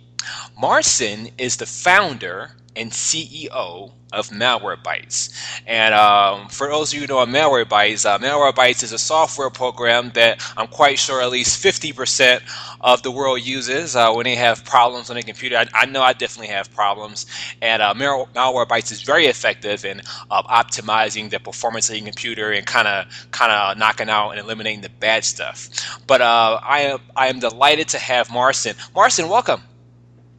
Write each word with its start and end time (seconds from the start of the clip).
Marcin 0.59 1.29
is 1.37 1.57
the 1.57 1.65
founder 1.65 2.51
and 2.75 2.91
CEO 2.91 3.91
of 4.15 4.29
Malwarebytes. 4.29 5.61
And 5.67 5.93
um, 5.93 6.47
for 6.47 6.67
those 6.67 6.93
of 6.93 6.95
you 6.95 7.01
who 7.01 7.07
know 7.07 7.25
Malwarebytes, 7.25 8.05
uh, 8.05 8.17
Malwarebytes 8.17 8.83
is 8.83 8.91
a 8.91 8.97
software 8.97 9.49
program 9.49 10.11
that 10.11 10.41
I'm 10.55 10.67
quite 10.67 10.97
sure 10.97 11.21
at 11.21 11.29
least 11.29 11.61
50% 11.63 12.41
of 12.81 13.03
the 13.03 13.11
world 13.11 13.41
uses 13.41 13.95
uh, 13.95 14.11
when 14.13 14.23
they 14.23 14.35
have 14.35 14.63
problems 14.63 15.09
on 15.09 15.17
a 15.17 15.23
computer. 15.23 15.57
I, 15.57 15.67
I 15.73 15.85
know 15.85 16.01
I 16.01 16.13
definitely 16.13 16.53
have 16.53 16.73
problems. 16.73 17.25
And 17.61 17.81
uh, 17.81 17.93
Malwarebytes 17.93 18.91
is 18.91 19.01
very 19.01 19.25
effective 19.25 19.83
in 19.83 20.01
uh, 20.31 20.43
optimizing 20.43 21.29
the 21.29 21.39
performance 21.39 21.89
of 21.89 21.97
your 21.97 22.05
computer 22.05 22.51
and 22.51 22.65
kind 22.65 22.87
of 22.87 23.05
kind 23.31 23.51
of 23.51 23.77
knocking 23.77 24.09
out 24.09 24.31
and 24.31 24.39
eliminating 24.39 24.81
the 24.81 24.89
bad 24.89 25.25
stuff. 25.25 25.69
But 26.07 26.21
uh, 26.21 26.59
I, 26.63 26.81
am, 26.81 26.99
I 27.15 27.27
am 27.27 27.39
delighted 27.39 27.89
to 27.89 27.99
have 27.99 28.31
Marcin. 28.31 28.75
Marcin, 28.95 29.27
welcome. 29.27 29.61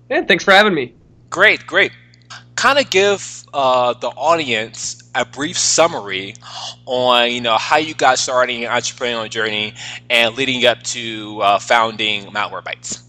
Yeah, 0.08 0.24
thanks 0.24 0.44
for 0.44 0.52
having 0.52 0.72
me. 0.72 0.94
Great, 1.28 1.66
great 1.66 1.92
kind 2.56 2.78
of 2.78 2.90
give 2.90 3.44
uh, 3.54 3.94
the 3.94 4.08
audience 4.08 5.02
a 5.14 5.24
brief 5.24 5.58
summary 5.58 6.34
on 6.86 7.30
you 7.30 7.40
know 7.40 7.56
how 7.56 7.76
you 7.76 7.94
got 7.94 8.18
started 8.18 8.54
in 8.54 8.60
your 8.62 8.70
entrepreneurial 8.72 9.30
journey 9.30 9.74
and 10.10 10.36
leading 10.36 10.66
up 10.66 10.82
to 10.82 11.40
uh, 11.42 11.58
founding 11.58 12.26
Malwarebytes. 12.26 13.05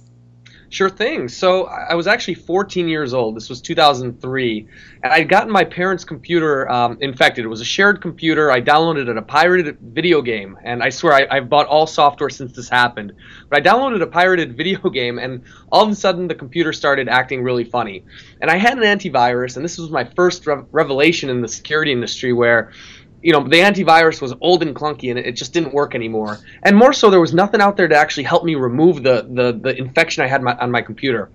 Sure 0.70 0.90
thing. 0.90 1.30
So 1.30 1.66
I 1.66 1.96
was 1.96 2.08
actually 2.08 2.34
14 2.34 2.90
years 2.90 3.14
old. 3.14 3.38
This 3.38 3.48
was 3.48 3.62
2003, 3.62 4.68
and 5.02 5.14
I'd 5.14 5.30
gotten 5.30 5.50
my 5.50 5.64
parents' 5.64 6.04
computer 6.04 6.70
um, 6.70 6.98
infected. 7.00 7.46
It 7.46 7.48
was 7.48 7.62
a 7.62 7.66
shared 7.66 8.02
computer. 8.02 8.52
I 8.52 8.60
downloaded 8.60 9.08
it, 9.08 9.16
a 9.16 9.22
pirated 9.22 9.78
video 9.80 10.22
game, 10.22 10.58
and 10.66 10.84
I 10.84 10.90
swear 10.90 11.14
I, 11.32 11.36
have 11.36 11.50
bought 11.50 11.68
all 11.68 11.88
software 11.88 12.30
since 12.30 12.52
this 12.52 12.68
happened. 12.68 13.14
But 13.50 13.60
I 13.60 13.70
downloaded 13.70 14.02
a 14.02 14.08
pirated 14.08 14.58
video 14.62 14.90
game, 14.90 15.20
and 15.20 15.44
all 15.72 15.86
of 15.86 15.90
a 15.90 15.96
sudden 15.96 16.28
the 16.28 16.36
computer 16.36 16.74
started 16.74 17.08
acting 17.08 17.44
really 17.44 17.64
funny. 17.64 18.04
And 18.42 18.52
I 18.52 18.58
had 18.58 18.78
an 18.78 18.84
antivirus, 18.84 19.56
and 19.56 19.64
this 19.64 19.78
was 19.78 19.90
my 19.90 20.04
first 20.04 20.46
re- 20.46 20.64
revelation 20.74 21.30
in 21.30 21.40
the 21.40 21.48
security 21.48 21.94
industry 21.94 22.34
where 22.34 22.74
you 23.22 23.34
know, 23.34 23.44
the 23.44 23.58
antivirus 23.58 24.22
was 24.22 24.34
old 24.42 24.62
and 24.62 24.76
clunky 24.76 25.10
and 25.10 25.18
it 25.18 25.34
just 25.34 25.52
didn't 25.52 25.74
work 25.74 25.96
anymore. 25.96 26.40
And 26.64 26.76
more 26.76 26.94
so, 26.94 27.10
there 27.10 27.20
was 27.20 27.34
nothing 27.34 27.62
out 27.62 27.76
there 27.76 27.88
to 27.88 27.96
actually 27.96 28.24
help 28.24 28.44
me 28.44 28.56
remove 28.56 29.04
the 29.04 29.28
the, 29.30 29.52
the 29.52 29.76
infection 29.78 30.24
I 30.24 30.28
had 30.28 30.44
my, 30.44 30.56
on 30.58 30.72
my 30.72 30.82
computer. 30.82 31.30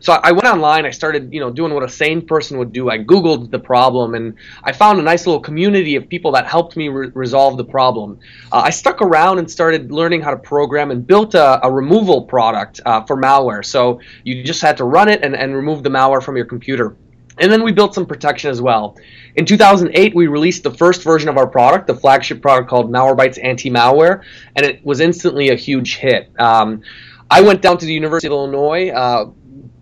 So 0.00 0.12
I 0.12 0.32
went 0.32 0.46
online. 0.46 0.86
I 0.86 0.90
started, 0.90 1.32
you 1.32 1.40
know, 1.40 1.50
doing 1.50 1.74
what 1.74 1.82
a 1.82 1.88
sane 1.88 2.26
person 2.26 2.58
would 2.58 2.72
do. 2.72 2.90
I 2.90 2.98
Googled 2.98 3.50
the 3.50 3.58
problem 3.58 4.14
and 4.14 4.34
I 4.62 4.72
found 4.72 4.98
a 4.98 5.02
nice 5.02 5.26
little 5.26 5.40
community 5.40 5.96
of 5.96 6.08
people 6.08 6.32
that 6.32 6.46
helped 6.46 6.76
me 6.76 6.88
re- 6.88 7.10
resolve 7.14 7.56
the 7.56 7.64
problem. 7.64 8.18
Uh, 8.52 8.62
I 8.64 8.70
stuck 8.70 9.00
around 9.02 9.38
and 9.38 9.50
started 9.50 9.90
learning 9.92 10.22
how 10.22 10.30
to 10.30 10.36
program 10.36 10.90
and 10.90 11.06
built 11.06 11.34
a, 11.34 11.64
a 11.66 11.70
removal 11.70 12.22
product 12.22 12.80
uh, 12.84 13.02
for 13.04 13.16
malware. 13.16 13.64
So 13.64 14.00
you 14.24 14.42
just 14.44 14.62
had 14.62 14.76
to 14.78 14.84
run 14.84 15.08
it 15.08 15.24
and, 15.24 15.34
and 15.34 15.54
remove 15.54 15.82
the 15.82 15.90
malware 15.90 16.22
from 16.22 16.36
your 16.36 16.46
computer. 16.46 16.96
And 17.38 17.50
then 17.50 17.62
we 17.62 17.72
built 17.72 17.94
some 17.94 18.06
protection 18.06 18.50
as 18.50 18.60
well. 18.60 18.96
In 19.36 19.44
2008, 19.44 20.14
we 20.14 20.26
released 20.26 20.62
the 20.62 20.70
first 20.70 21.02
version 21.02 21.28
of 21.28 21.36
our 21.36 21.46
product, 21.46 21.86
the 21.86 21.94
flagship 21.94 22.42
product 22.42 22.68
called 22.68 22.90
Malwarebytes 22.90 23.42
Anti-Malware, 23.42 24.22
and 24.56 24.66
it 24.66 24.84
was 24.84 25.00
instantly 25.00 25.50
a 25.50 25.54
huge 25.54 25.96
hit. 25.96 26.30
Um, 26.40 26.82
I 27.30 27.42
went 27.42 27.62
down 27.62 27.78
to 27.78 27.86
the 27.86 27.92
University 27.92 28.26
of 28.28 28.32
Illinois, 28.32 28.88
uh, 28.90 29.30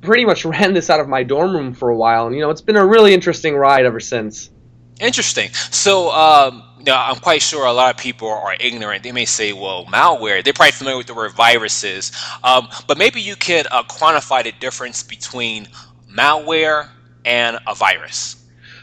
pretty 0.01 0.25
much 0.25 0.45
ran 0.47 0.75
this 0.75 0.91
out 0.91 1.01
of 1.01 1.09
my 1.09 1.23
dorm 1.23 1.55
room 1.55 1.73
for 1.73 1.91
a 1.91 1.97
while, 1.97 2.27
and 2.27 2.35
you 2.35 2.43
know 2.43 2.51
it's 2.51 2.61
been 2.61 2.77
a 2.77 2.87
really 2.87 3.15
interesting 3.15 3.57
ride 3.57 3.87
ever 3.87 4.01
since. 4.01 4.51
Interesting. 4.99 5.51
So, 5.71 6.11
um, 6.11 6.63
know, 6.87 6.97
I'm 6.97 7.17
quite 7.17 7.43
sure 7.43 7.67
a 7.67 7.73
lot 7.73 7.95
of 7.95 8.01
people 8.01 8.29
are 8.31 8.57
ignorant. 8.59 9.03
They 9.03 9.13
may 9.13 9.25
say, 9.25 9.53
"Well, 9.53 9.85
malware." 9.87 10.43
They're 10.43 10.53
probably 10.53 10.73
familiar 10.73 10.97
with 10.97 11.09
the 11.09 11.15
word 11.15 11.33
viruses, 11.33 12.13
um, 12.43 12.69
but 12.87 12.97
maybe 12.97 13.21
you 13.21 13.37
could 13.37 13.67
uh, 13.71 13.83
quantify 13.83 14.45
the 14.45 14.53
difference 14.53 15.03
between 15.03 15.69
malware 16.09 16.89
and 17.27 17.59
a 17.67 17.75
virus? 17.75 18.37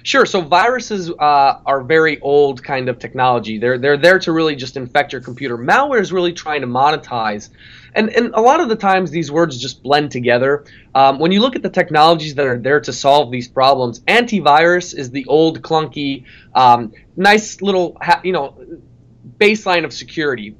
Sure. 0.04 0.26
So 0.26 0.42
viruses 0.42 1.10
uh, 1.10 1.62
are 1.66 1.82
very 1.82 2.20
old 2.20 2.62
kind 2.62 2.90
of 2.90 3.00
technology. 3.00 3.58
They're 3.58 3.78
they're 3.78 3.98
there 3.98 4.20
to 4.20 4.34
really 4.34 4.56
just 4.56 4.76
infect 4.76 5.14
your 5.14 5.22
computer. 5.22 5.58
Malware 5.58 6.02
is 6.02 6.12
really 6.12 6.34
trying 6.34 6.60
to 6.60 6.68
monetize, 6.68 7.50
and 7.96 8.10
and 8.10 8.34
a 8.34 8.42
lot 8.42 8.60
of 8.60 8.68
the 8.68 8.76
times 8.76 9.12
these 9.12 9.32
words 9.32 9.58
just 9.58 9.82
blend 9.82 10.12
together. 10.12 10.66
Um, 10.94 11.20
when 11.20 11.32
you 11.32 11.40
look 11.40 11.56
at 11.56 11.62
the 11.62 11.70
technologies 11.70 12.36
that 12.36 12.46
are 12.46 12.60
there 12.60 12.82
to 12.82 12.92
solve 12.92 13.32
these 13.32 13.48
problems, 13.48 14.02
antivirus 14.02 14.94
is 14.94 15.10
the 15.12 15.26
old 15.28 15.62
clunky, 15.62 16.26
um, 16.54 16.92
nice 17.16 17.62
little 17.62 17.98
you 18.26 18.34
know 18.34 18.58
baseline 19.40 19.86
of 19.86 19.94
security 19.94 20.54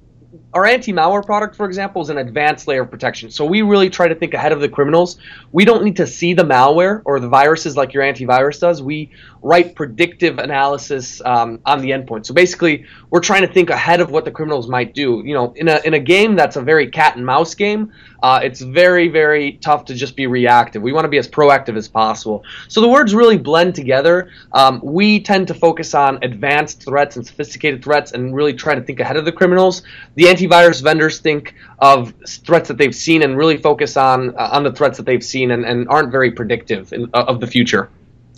our 0.54 0.66
anti-malware 0.66 1.26
product, 1.26 1.56
for 1.56 1.66
example, 1.66 2.02
is 2.02 2.10
an 2.10 2.18
advanced 2.18 2.68
layer 2.68 2.84
of 2.84 2.92
protection. 2.92 3.32
So 3.32 3.46
we 3.46 3.62
really 3.62 3.90
try 3.90 4.08
to 4.08 4.16
think 4.16 4.34
ahead 4.34 4.52
of 4.52 4.60
the 4.60 4.70
criminals. 4.70 5.18
We 5.52 5.66
don't 5.66 5.84
need 5.84 5.96
to 5.98 6.08
see 6.08 6.34
the 6.34 6.44
malware 6.44 7.02
or 7.06 7.20
the 7.20 7.30
viruses 7.30 7.76
like 7.76 7.94
your 7.94 8.04
antivirus 8.04 8.60
does. 8.60 8.82
We 8.82 9.10
write 9.42 9.76
predictive 9.76 10.40
analysis 10.40 11.22
um, 11.26 11.60
on 11.66 11.82
the 11.82 11.90
endpoint. 11.92 12.26
So 12.26 12.34
basically, 12.34 12.86
we're 13.10 13.20
trying 13.20 13.42
to 13.42 13.54
think 13.54 13.70
ahead 13.70 14.00
of 14.00 14.12
what 14.12 14.26
the 14.26 14.32
criminals 14.32 14.68
might 14.68 14.94
do. 14.94 15.22
You 15.26 15.34
know, 15.34 15.54
in 15.56 15.68
a 15.68 15.82
in 15.84 15.94
a 15.94 16.00
game 16.00 16.36
that's 16.36 16.56
a 16.56 16.62
very 16.62 16.88
cat 16.90 17.16
and 17.16 17.26
mouse 17.26 17.54
game, 17.56 17.92
uh, 18.22 18.40
it's 18.44 18.62
very 18.62 19.10
very 19.10 19.54
tough 19.54 19.86
to 19.86 19.94
just 19.94 20.16
be 20.16 20.28
reactive. 20.28 20.82
We 20.82 20.94
want 20.94 21.06
to 21.06 21.10
be 21.10 21.18
as 21.18 21.28
proactive 21.28 21.76
as 21.76 21.88
possible. 21.88 22.44
So 22.68 22.80
the 22.80 22.88
words 22.88 23.14
really 23.14 23.38
blend 23.38 23.76
together. 23.76 24.30
Um, 24.54 24.80
we 24.82 25.20
tend 25.20 25.48
to 25.50 25.54
focus 25.54 25.94
on 25.94 26.20
advanced 26.24 26.84
threats 26.84 27.18
and 27.18 27.26
sophisticated 27.26 27.84
threats, 27.84 28.14
and 28.14 28.34
really 28.36 28.54
try 28.54 28.76
to 28.76 28.82
think 28.82 29.00
ahead 29.00 29.18
of 29.18 29.26
the 29.26 29.32
criminals. 29.32 29.84
The 30.16 30.28
antivirus 30.48 30.82
vendors 30.82 31.20
think 31.20 31.56
of 31.80 32.14
threats 32.28 32.68
that 32.68 32.78
they've 32.78 32.96
seen 32.96 33.22
and 33.22 33.38
really 33.38 33.58
focus 33.58 33.98
on 33.98 34.36
uh, 34.38 34.50
on 34.52 34.64
the 34.64 34.72
threats 34.72 34.98
that 34.98 35.06
they've 35.06 35.24
seen 35.24 35.52
and, 35.52 35.66
and 35.66 35.88
aren't 35.90 36.12
very 36.12 36.32
predictive 36.32 36.94
in, 36.94 37.10
uh, 37.14 37.26
of 37.28 37.40
the 37.40 37.48
future. 37.48 37.90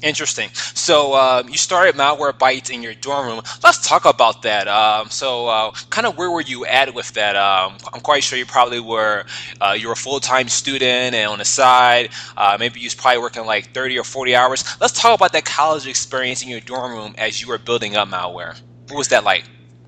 Interesting. 0.04 0.50
So 0.54 1.16
um, 1.16 1.50
you 1.50 1.58
started 1.58 1.96
Malwarebytes 1.96 2.70
in 2.70 2.84
your 2.84 2.94
dorm 2.94 3.28
room. 3.28 3.42
Let's 3.64 3.88
talk 3.88 4.06
about 4.06 4.42
that. 4.42 4.68
Um, 4.68 5.10
so, 5.10 5.48
uh, 5.48 5.72
kind 5.90 6.06
of 6.06 6.18
where 6.18 6.30
were 6.30 6.42
you 6.42 6.66
at 6.66 6.94
with 6.94 7.12
that? 7.14 7.36
Um, 7.36 7.78
I'm 7.94 8.02
quite 8.02 8.24
sure 8.24 8.38
you 8.38 8.46
probably 8.46 8.82
were. 8.82 9.24
Uh, 9.60 9.76
you 9.80 9.88
were 9.88 9.94
a 9.94 9.98
full 9.98 10.20
time 10.20 10.50
student, 10.50 11.16
and 11.16 11.32
on 11.32 11.40
the 11.40 11.46
side, 11.46 12.10
uh, 12.36 12.58
maybe 12.60 12.82
you 12.82 12.86
was 12.86 12.94
probably 12.94 13.22
working 13.22 13.46
like 13.46 13.74
30 13.74 13.98
or 13.98 14.04
40 14.04 14.36
hours. 14.36 14.64
Let's 14.82 15.00
talk 15.00 15.18
about 15.18 15.32
that 15.32 15.46
college 15.46 15.88
experience 15.88 16.44
in 16.44 16.50
your 16.50 16.60
dorm 16.60 16.92
room 16.92 17.16
as 17.18 17.42
you 17.42 17.48
were 17.48 17.58
building 17.58 17.96
up 17.96 18.10
malware. 18.10 18.60
What 18.90 18.98
was 18.98 19.08
that 19.08 19.24
like? 19.24 19.46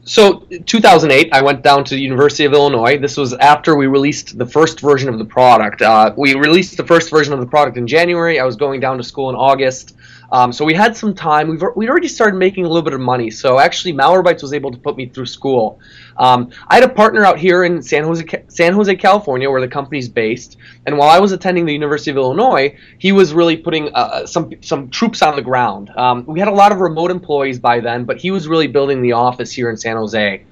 So 0.07 0.40
2008 0.66 1.34
i 1.34 1.41
went 1.41 1.62
down 1.62 1.84
to 1.84 1.94
the 1.95 2.01
university 2.01 2.45
of 2.45 2.53
illinois. 2.53 2.97
This 2.97 3.18
was 3.18 3.34
after 3.34 3.75
we 3.75 3.88
released 3.88 4.38
the 4.38 4.45
first 4.45 4.79
version 4.79 5.09
of 5.09 5.19
the 5.19 5.25
product. 5.25 5.81
Uh, 5.81 6.13
we 6.18 6.34
released 6.35 6.78
the 6.78 6.85
first 6.85 7.09
version 7.09 7.34
of 7.34 7.40
the 7.40 7.45
product 7.45 7.78
in 7.78 7.85
january. 7.85 8.40
I 8.40 8.46
was 8.46 8.56
going 8.56 8.79
down 8.79 8.97
to 8.97 9.03
school 9.03 9.29
in 9.29 9.35
august 9.35 9.96
um, 10.31 10.51
so 10.51 10.65
we 10.65 10.73
had 10.73 10.95
some 10.95 11.13
time. 11.13 11.47
We've 11.47 11.63
we 11.75 11.89
already 11.89 12.07
started 12.07 12.38
making 12.38 12.65
a 12.65 12.67
little 12.67 12.83
bit 12.83 12.93
of 12.93 12.99
money. 12.99 13.31
So 13.31 13.59
actually, 13.59 13.93
Malwarebytes 13.93 14.41
was 14.41 14.53
able 14.53 14.71
to 14.71 14.77
put 14.77 14.97
me 14.97 15.07
through 15.07 15.27
school. 15.27 15.79
Um, 16.17 16.51
I 16.67 16.75
had 16.75 16.83
a 16.83 16.89
partner 16.89 17.23
out 17.25 17.38
here 17.38 17.63
in 17.63 17.81
San 17.81 18.03
Jose, 18.03 18.25
San 18.47 18.73
Jose, 18.73 18.96
California, 18.96 19.49
where 19.49 19.61
the 19.61 19.67
company's 19.67 20.09
based. 20.09 20.57
And 20.85 20.97
while 20.97 21.09
I 21.09 21.19
was 21.19 21.31
attending 21.31 21.66
the 21.66 21.73
University 21.73 22.11
of 22.11 22.17
Illinois, 22.17 22.78
he 22.97 23.11
was 23.11 23.34
really 23.34 23.57
putting 23.57 23.90
uh, 23.90 23.97
uh 23.97 24.25
some 24.25 24.52
some 24.61 24.90
troops 24.90 25.22
on 25.22 25.35
the 25.35 25.41
ground. 25.41 25.91
Um, 25.96 26.25
we 26.25 26.40
had 26.40 26.47
a 26.47 26.53
lot 26.53 26.72
of 26.72 26.79
remote 26.79 27.11
employees 27.11 27.59
by 27.59 27.79
then, 27.79 28.05
but 28.05 28.17
he 28.17 28.31
was 28.31 28.47
really 28.47 28.67
building 28.67 29.02
the 29.02 29.13
office 29.13 29.52
here 29.52 29.69
in 29.69 29.78
San 29.78 29.96
Jose. 29.96 30.43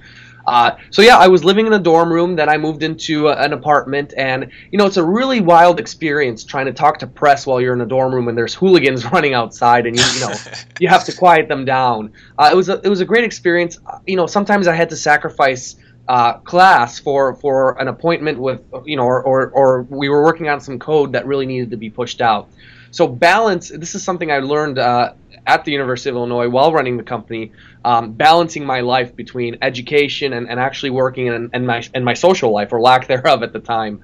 Uh, 0.46 0.76
so 0.90 1.02
yeah, 1.02 1.16
I 1.16 1.26
was 1.28 1.44
living 1.44 1.66
in 1.66 1.72
a 1.72 1.78
dorm 1.78 2.12
room. 2.12 2.36
Then 2.36 2.48
I 2.48 2.56
moved 2.56 2.82
into 2.82 3.28
a, 3.28 3.36
an 3.36 3.52
apartment, 3.52 4.14
and 4.16 4.50
you 4.70 4.78
know 4.78 4.86
it's 4.86 4.96
a 4.96 5.04
really 5.04 5.40
wild 5.40 5.80
experience 5.80 6.44
trying 6.44 6.66
to 6.66 6.72
talk 6.72 6.98
to 7.00 7.06
press 7.06 7.46
while 7.46 7.60
you're 7.60 7.74
in 7.74 7.80
a 7.80 7.86
dorm 7.86 8.14
room 8.14 8.28
and 8.28 8.38
there's 8.38 8.54
hooligans 8.62 9.04
running 9.12 9.34
outside, 9.34 9.86
and 9.86 9.96
you 9.96 10.04
you 10.14 10.20
know 10.20 10.34
you 10.80 10.88
have 10.88 11.04
to 11.04 11.12
quiet 11.16 11.48
them 11.48 11.64
down. 11.64 12.12
Uh, 12.38 12.50
it 12.52 12.56
was 12.56 12.68
a, 12.68 12.80
it 12.84 12.88
was 12.88 13.00
a 13.00 13.04
great 13.04 13.24
experience. 13.24 13.78
You 14.06 14.16
know 14.16 14.26
sometimes 14.26 14.68
I 14.68 14.74
had 14.74 14.90
to 14.90 14.96
sacrifice 14.96 15.76
uh, 16.08 16.34
class 16.38 16.98
for 16.98 17.34
for 17.34 17.80
an 17.80 17.88
appointment 17.88 18.38
with 18.38 18.62
you 18.84 18.96
know 18.96 19.04
or, 19.04 19.22
or 19.22 19.50
or 19.50 19.82
we 19.82 20.08
were 20.08 20.22
working 20.22 20.48
on 20.48 20.60
some 20.60 20.78
code 20.78 21.12
that 21.12 21.26
really 21.26 21.46
needed 21.46 21.70
to 21.70 21.76
be 21.76 21.90
pushed 21.90 22.20
out. 22.20 22.48
So 22.96 23.06
balance. 23.06 23.68
This 23.68 23.94
is 23.94 24.02
something 24.02 24.32
I 24.32 24.38
learned 24.38 24.78
uh, 24.78 25.12
at 25.46 25.66
the 25.66 25.70
University 25.70 26.08
of 26.08 26.16
Illinois 26.16 26.48
while 26.48 26.72
running 26.72 26.96
the 26.96 27.02
company. 27.02 27.52
Um, 27.84 28.12
balancing 28.12 28.64
my 28.64 28.80
life 28.80 29.14
between 29.14 29.58
education 29.60 30.32
and, 30.32 30.48
and 30.48 30.58
actually 30.58 30.88
working 30.88 31.28
and, 31.28 31.50
and 31.52 31.66
my 31.66 31.86
and 31.92 32.06
my 32.06 32.14
social 32.14 32.52
life 32.52 32.72
or 32.72 32.80
lack 32.80 33.06
thereof 33.06 33.42
at 33.42 33.52
the 33.52 33.60
time. 33.60 34.02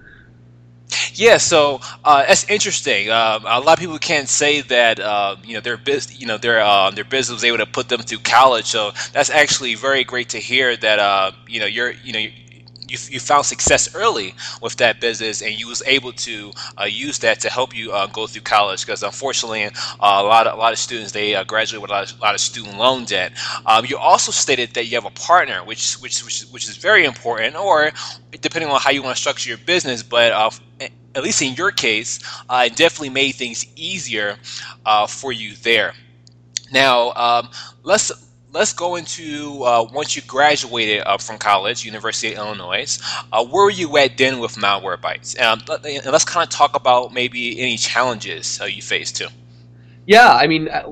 Yeah, 1.14 1.38
so 1.38 1.80
uh, 2.04 2.26
that's 2.26 2.44
interesting. 2.50 3.08
Um, 3.08 3.46
a 3.46 3.60
lot 3.60 3.72
of 3.72 3.78
people 3.78 3.98
can't 3.98 4.28
say 4.28 4.60
that 4.60 5.00
uh, 5.00 5.36
you 5.42 5.54
know 5.54 5.60
their 5.60 5.78
business, 5.78 6.20
you 6.20 6.26
know 6.26 6.36
their 6.36 6.60
uh, 6.60 6.90
their 6.90 7.04
business 7.04 7.36
was 7.36 7.44
able 7.44 7.64
to 7.64 7.66
put 7.66 7.88
them 7.88 8.02
through 8.02 8.18
college. 8.18 8.66
So 8.66 8.92
that's 9.14 9.30
actually 9.30 9.74
very 9.74 10.04
great 10.04 10.28
to 10.30 10.38
hear 10.38 10.76
that 10.76 10.98
uh, 10.98 11.32
you 11.48 11.60
know 11.60 11.66
you're 11.66 11.92
you 11.92 12.12
know 12.12 12.26
you, 12.92 12.98
you 13.10 13.20
found 13.20 13.46
success 13.46 13.94
early 13.94 14.34
with 14.60 14.76
that 14.76 15.00
business 15.00 15.40
and 15.42 15.58
you 15.58 15.66
was 15.66 15.82
able 15.86 16.12
to 16.12 16.52
uh, 16.78 16.84
use 16.84 17.18
that 17.20 17.40
to 17.40 17.48
help 17.48 17.74
you 17.74 17.90
uh, 17.92 18.06
go 18.08 18.26
through 18.26 18.42
college 18.42 18.84
because 18.84 19.02
unfortunately 19.02 19.64
uh, 19.64 19.70
a 20.00 20.22
lot 20.22 20.46
of 20.46 20.54
a 20.54 20.56
lot 20.56 20.72
of 20.72 20.78
students 20.78 21.12
they 21.12 21.34
uh, 21.34 21.42
graduate 21.44 21.80
with 21.80 21.90
a 21.90 21.94
lot, 21.94 22.12
of, 22.12 22.18
a 22.18 22.22
lot, 22.22 22.34
of, 22.34 22.40
student 22.40 22.76
loan 22.76 23.04
debt. 23.04 23.32
Um, 23.64 23.86
you 23.86 23.96
also 23.96 24.30
stated 24.30 24.74
that 24.74 24.86
you 24.86 24.94
have 24.96 25.06
a 25.06 25.10
partner, 25.10 25.64
which 25.64 25.94
which 25.94 26.22
which, 26.24 26.42
which 26.50 26.68
is 26.68 26.76
very 26.76 27.04
important, 27.04 27.56
or 27.56 27.90
depending 28.40 28.70
on 28.70 28.80
how 28.80 28.90
you 28.90 29.02
want 29.02 29.16
to 29.16 29.20
structure 29.20 29.48
your 29.48 29.58
business, 29.58 30.02
but 30.02 30.32
uh, 30.32 30.50
at 31.14 31.22
least 31.22 31.40
in 31.40 31.54
your 31.54 31.70
case, 31.70 32.18
uh, 32.48 32.64
it 32.66 32.76
definitely 32.76 33.10
made 33.10 33.32
things 33.32 33.66
easier 33.76 34.36
for 35.08 35.32
you 35.32 35.54
there. 35.56 35.94
Now, 36.72 37.12
um, 37.12 37.50
let's 37.82 38.10
let's 38.52 38.72
go 38.72 38.96
into 38.96 39.64
uh, 39.64 39.86
once 39.92 40.14
you 40.14 40.22
graduated 40.22 41.02
uh, 41.06 41.18
from 41.18 41.38
college, 41.38 41.84
University 41.84 42.34
of 42.34 42.38
Illinois. 42.38 42.98
Uh, 43.32 43.44
where 43.44 43.64
were 43.64 43.70
you 43.70 43.96
at 43.98 44.16
then 44.18 44.38
with 44.38 44.56
Malwarebytes? 44.56 45.40
Um, 45.40 45.62
and 45.84 46.06
let's 46.06 46.24
kind 46.24 46.44
of 46.44 46.50
talk 46.50 46.76
about 46.76 47.12
maybe 47.12 47.58
any 47.60 47.76
challenges 47.76 48.60
uh, 48.60 48.64
you 48.64 48.82
faced 48.82 49.16
too. 49.16 49.28
Yeah, 50.04 50.32
I 50.32 50.48
mean, 50.48 50.68
uh, 50.68 50.82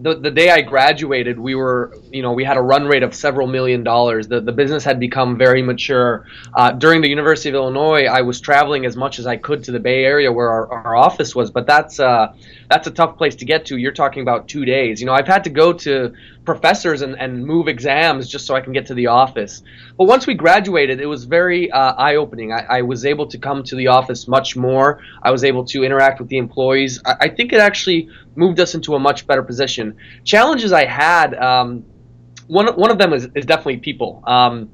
the 0.00 0.14
the 0.14 0.30
day 0.30 0.50
I 0.50 0.60
graduated, 0.60 1.40
we 1.40 1.56
were, 1.56 1.98
you 2.12 2.22
know, 2.22 2.32
we 2.32 2.44
had 2.44 2.56
a 2.56 2.62
run 2.62 2.86
rate 2.86 3.02
of 3.02 3.16
several 3.16 3.48
million 3.48 3.82
dollars. 3.82 4.28
The 4.28 4.40
the 4.40 4.52
business 4.52 4.84
had 4.84 5.00
become 5.00 5.36
very 5.36 5.60
mature. 5.60 6.26
Uh, 6.54 6.70
during 6.70 7.00
the 7.00 7.08
University 7.08 7.48
of 7.48 7.56
Illinois, 7.56 8.04
I 8.04 8.20
was 8.20 8.40
traveling 8.40 8.86
as 8.86 8.96
much 8.96 9.18
as 9.18 9.26
I 9.26 9.36
could 9.38 9.64
to 9.64 9.72
the 9.72 9.80
Bay 9.80 10.04
Area 10.04 10.30
where 10.30 10.48
our, 10.48 10.72
our 10.72 10.94
office 10.94 11.34
was, 11.34 11.50
but 11.50 11.66
that's 11.66 11.98
uh, 11.98 12.32
that's 12.68 12.86
a 12.86 12.92
tough 12.92 13.18
place 13.18 13.34
to 13.36 13.44
get 13.44 13.66
to. 13.66 13.76
You're 13.76 13.90
talking 13.90 14.22
about 14.22 14.46
two 14.46 14.64
days. 14.64 15.00
You 15.00 15.06
know, 15.06 15.14
I've 15.14 15.26
had 15.26 15.42
to 15.44 15.50
go 15.50 15.72
to 15.72 16.14
professors 16.44 17.02
and, 17.02 17.14
and 17.18 17.44
move 17.44 17.68
exams 17.68 18.28
just 18.28 18.46
so 18.46 18.54
I 18.54 18.60
can 18.60 18.72
get 18.72 18.86
to 18.86 18.94
the 18.94 19.08
office. 19.08 19.62
But 19.98 20.04
once 20.04 20.26
we 20.26 20.34
graduated, 20.34 21.00
it 21.00 21.06
was 21.06 21.24
very 21.24 21.70
uh, 21.70 21.94
eye 21.94 22.16
opening. 22.16 22.52
I, 22.52 22.78
I, 22.78 22.82
was 22.82 23.04
able 23.04 23.26
to 23.26 23.38
come 23.38 23.62
to 23.64 23.76
the 23.76 23.88
office 23.88 24.26
much 24.26 24.56
more. 24.56 25.00
I 25.22 25.30
was 25.30 25.44
able 25.44 25.64
to 25.66 25.84
interact 25.84 26.18
with 26.18 26.28
the 26.28 26.38
employees. 26.38 27.00
I, 27.04 27.16
I 27.20 27.28
think 27.28 27.52
it 27.52 27.60
actually 27.60 28.08
moved 28.36 28.58
us 28.58 28.74
into 28.74 28.94
a 28.94 28.98
much 28.98 29.26
better 29.26 29.42
position. 29.42 29.96
Challenges 30.24 30.72
I 30.72 30.86
had, 30.86 31.34
um, 31.34 31.84
one, 32.46 32.66
one 32.74 32.90
of 32.90 32.98
them 32.98 33.12
is, 33.12 33.28
is 33.34 33.44
definitely 33.44 33.78
people. 33.78 34.22
Um, 34.26 34.70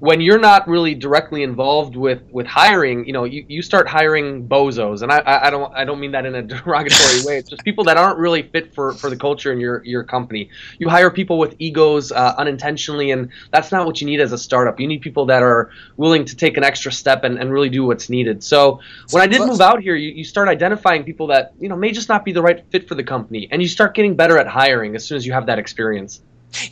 when 0.00 0.20
you're 0.20 0.38
not 0.38 0.68
really 0.68 0.94
directly 0.94 1.42
involved 1.42 1.96
with 1.96 2.22
with 2.30 2.46
hiring, 2.46 3.04
you 3.04 3.12
know, 3.12 3.24
you, 3.24 3.44
you 3.48 3.62
start 3.62 3.88
hiring 3.88 4.46
bozos, 4.46 5.02
and 5.02 5.10
I, 5.10 5.22
I 5.26 5.50
don't 5.50 5.74
I 5.74 5.84
don't 5.84 5.98
mean 5.98 6.12
that 6.12 6.24
in 6.24 6.36
a 6.36 6.42
derogatory 6.54 7.24
way. 7.24 7.38
It's 7.38 7.50
just 7.50 7.64
people 7.64 7.84
that 7.84 7.96
aren't 7.96 8.18
really 8.18 8.42
fit 8.42 8.72
for, 8.72 8.92
for 8.92 9.10
the 9.10 9.16
culture 9.16 9.52
in 9.52 9.58
your 9.58 9.84
your 9.84 10.04
company. 10.04 10.50
You 10.78 10.88
hire 10.88 11.10
people 11.10 11.38
with 11.38 11.56
egos 11.58 12.12
uh, 12.12 12.34
unintentionally, 12.38 13.10
and 13.10 13.30
that's 13.50 13.72
not 13.72 13.86
what 13.86 14.00
you 14.00 14.06
need 14.06 14.20
as 14.20 14.32
a 14.32 14.38
startup. 14.38 14.78
You 14.78 14.86
need 14.86 15.00
people 15.00 15.26
that 15.26 15.42
are 15.42 15.70
willing 15.96 16.24
to 16.26 16.36
take 16.36 16.56
an 16.56 16.62
extra 16.62 16.92
step 16.92 17.24
and, 17.24 17.36
and 17.38 17.52
really 17.52 17.68
do 17.68 17.84
what's 17.84 18.08
needed. 18.08 18.44
So 18.44 18.80
when 19.10 19.22
I 19.22 19.26
did 19.26 19.40
move 19.40 19.60
out 19.60 19.82
here, 19.82 19.96
you, 19.96 20.10
you 20.12 20.24
start 20.24 20.48
identifying 20.48 21.02
people 21.02 21.26
that 21.28 21.54
you 21.58 21.68
know 21.68 21.76
may 21.76 21.90
just 21.90 22.08
not 22.08 22.24
be 22.24 22.30
the 22.30 22.42
right 22.42 22.64
fit 22.70 22.86
for 22.86 22.94
the 22.94 23.04
company, 23.04 23.48
and 23.50 23.60
you 23.60 23.66
start 23.66 23.94
getting 23.94 24.14
better 24.14 24.38
at 24.38 24.46
hiring 24.46 24.94
as 24.94 25.04
soon 25.04 25.16
as 25.16 25.26
you 25.26 25.32
have 25.32 25.46
that 25.46 25.58
experience. 25.58 26.20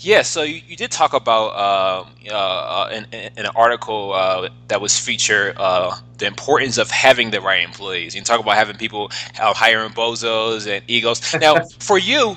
Yeah, 0.01 0.23
so 0.23 0.43
you, 0.43 0.63
you 0.67 0.77
did 0.77 0.91
talk 0.91 1.13
about 1.13 1.49
uh, 1.49 2.31
uh, 2.33 2.89
in, 2.93 3.07
in, 3.13 3.45
an 3.45 3.53
article 3.55 4.13
uh, 4.13 4.49
that 4.69 4.81
was 4.81 4.99
featured 4.99 5.57
uh, 5.59 5.95
the 6.19 6.27
importance 6.27 6.79
of 6.79 6.91
having 6.91 7.31
the 7.31 7.41
right 7.41 7.63
employees. 7.63 8.15
You 8.15 8.23
talk 8.23 8.41
about 8.41 8.57
having 8.57 8.77
people 8.77 9.11
uh, 9.39 9.53
hiring 9.55 9.93
bozos 9.93 10.67
and 10.67 10.83
egos. 10.89 11.35
Now, 11.35 11.65
for 11.79 11.99
you, 11.99 12.37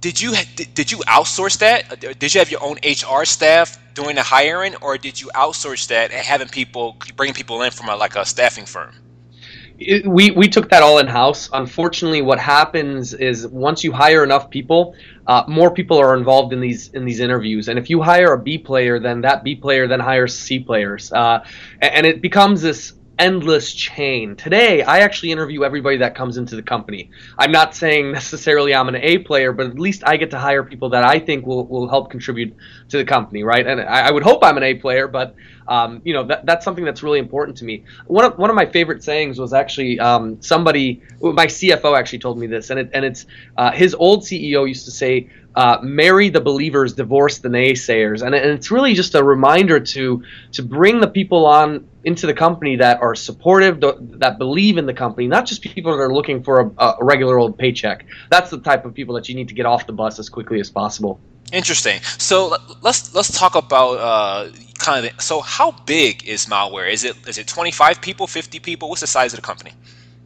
did 0.00 0.20
you 0.20 0.34
did 0.74 0.90
you 0.92 0.98
outsource 0.98 1.58
that? 1.58 2.00
Did 2.18 2.34
you 2.34 2.38
have 2.38 2.50
your 2.50 2.62
own 2.62 2.76
HR 2.84 3.24
staff 3.24 3.78
doing 3.94 4.16
the 4.16 4.22
hiring, 4.22 4.76
or 4.76 4.96
did 4.98 5.20
you 5.20 5.28
outsource 5.34 5.88
that 5.88 6.10
and 6.12 6.24
having 6.24 6.48
people 6.48 6.96
bringing 7.16 7.34
people 7.34 7.62
in 7.62 7.70
from 7.70 7.88
a, 7.88 7.96
like 7.96 8.16
a 8.16 8.24
staffing 8.24 8.66
firm? 8.66 8.94
We 10.06 10.30
we 10.30 10.48
took 10.48 10.68
that 10.70 10.82
all 10.82 10.98
in 10.98 11.06
house. 11.06 11.48
Unfortunately, 11.52 12.20
what 12.20 12.38
happens 12.38 13.14
is 13.14 13.46
once 13.46 13.82
you 13.82 13.92
hire 13.92 14.22
enough 14.22 14.50
people, 14.50 14.94
uh, 15.26 15.44
more 15.48 15.70
people 15.70 15.98
are 15.98 16.14
involved 16.14 16.52
in 16.52 16.60
these 16.60 16.88
in 16.88 17.06
these 17.06 17.20
interviews. 17.20 17.68
And 17.68 17.78
if 17.78 17.88
you 17.88 18.02
hire 18.02 18.32
a 18.34 18.38
B 18.38 18.58
player, 18.58 18.98
then 18.98 19.22
that 19.22 19.42
B 19.42 19.54
player 19.54 19.88
then 19.88 20.00
hires 20.00 20.36
C 20.36 20.58
players, 20.58 21.10
uh, 21.12 21.44
and 21.80 22.04
it 22.06 22.20
becomes 22.20 22.60
this 22.60 22.92
endless 23.20 23.74
chain. 23.74 24.34
Today, 24.34 24.82
I 24.82 25.00
actually 25.00 25.30
interview 25.30 25.62
everybody 25.62 25.98
that 25.98 26.14
comes 26.14 26.38
into 26.38 26.56
the 26.56 26.62
company. 26.62 27.10
I'm 27.38 27.52
not 27.52 27.76
saying 27.76 28.10
necessarily 28.12 28.74
I'm 28.74 28.88
an 28.88 28.96
A 28.96 29.18
player, 29.18 29.52
but 29.52 29.66
at 29.66 29.78
least 29.78 30.02
I 30.06 30.16
get 30.16 30.30
to 30.30 30.38
hire 30.38 30.64
people 30.64 30.88
that 30.90 31.04
I 31.04 31.18
think 31.18 31.46
will, 31.46 31.66
will 31.66 31.86
help 31.86 32.10
contribute 32.10 32.56
to 32.88 32.96
the 32.96 33.04
company, 33.04 33.44
right? 33.44 33.66
And 33.66 33.82
I, 33.82 34.08
I 34.08 34.10
would 34.10 34.22
hope 34.22 34.42
I'm 34.42 34.56
an 34.56 34.62
A 34.62 34.74
player, 34.74 35.06
but 35.06 35.36
um, 35.68 36.00
you 36.02 36.14
know 36.14 36.24
that, 36.24 36.46
that's 36.46 36.64
something 36.64 36.84
that's 36.84 37.02
really 37.02 37.18
important 37.18 37.58
to 37.58 37.64
me. 37.64 37.84
One 38.06 38.24
of 38.24 38.38
one 38.38 38.50
of 38.50 38.56
my 38.56 38.66
favorite 38.66 39.04
sayings 39.04 39.38
was 39.38 39.52
actually 39.52 40.00
um, 40.00 40.40
somebody, 40.42 41.02
my 41.20 41.46
CFO 41.46 41.96
actually 41.96 42.18
told 42.20 42.38
me 42.38 42.46
this, 42.48 42.70
and 42.70 42.80
it, 42.80 42.90
and 42.92 43.04
it's 43.04 43.26
uh, 43.56 43.70
his 43.70 43.94
old 43.94 44.22
CEO 44.22 44.66
used 44.66 44.86
to 44.86 44.90
say, 44.90 45.28
uh, 45.54 45.78
marry 45.82 46.28
the 46.28 46.40
believers, 46.40 46.94
divorce 46.94 47.38
the 47.38 47.48
naysayers, 47.48 48.22
and, 48.22 48.34
and 48.34 48.50
it's 48.50 48.70
really 48.70 48.94
just 48.94 49.14
a 49.14 49.22
reminder 49.22 49.80
to 49.80 50.22
to 50.52 50.62
bring 50.62 51.00
the 51.00 51.08
people 51.08 51.46
on 51.46 51.88
into 52.04 52.26
the 52.26 52.34
company 52.34 52.76
that 52.76 53.02
are 53.02 53.14
supportive, 53.14 53.80
that 53.80 54.38
believe 54.38 54.78
in 54.78 54.86
the 54.86 54.94
company, 54.94 55.26
not 55.26 55.46
just 55.46 55.62
people 55.62 55.96
that 55.96 56.02
are 56.02 56.12
looking 56.12 56.42
for 56.42 56.60
a, 56.60 56.84
a 56.84 57.04
regular 57.04 57.38
old 57.38 57.58
paycheck. 57.58 58.06
That's 58.30 58.50
the 58.50 58.60
type 58.60 58.84
of 58.84 58.94
people 58.94 59.14
that 59.16 59.28
you 59.28 59.34
need 59.34 59.48
to 59.48 59.54
get 59.54 59.66
off 59.66 59.86
the 59.86 59.92
bus 59.92 60.18
as 60.18 60.28
quickly 60.28 60.60
as 60.60 60.70
possible. 60.70 61.20
Interesting. 61.52 62.00
So 62.18 62.56
let's 62.80 63.12
let's 63.14 63.36
talk 63.36 63.56
about 63.56 63.94
uh, 63.98 64.50
kind 64.78 65.06
of. 65.06 65.20
So 65.20 65.40
how 65.40 65.72
big 65.72 66.28
is 66.28 66.46
malware? 66.46 66.90
Is 66.90 67.04
it 67.04 67.16
is 67.26 67.38
it 67.38 67.48
twenty 67.48 67.72
five 67.72 68.00
people, 68.00 68.26
fifty 68.26 68.60
people? 68.60 68.88
What's 68.88 69.00
the 69.00 69.08
size 69.08 69.32
of 69.32 69.40
the 69.40 69.46
company? 69.46 69.72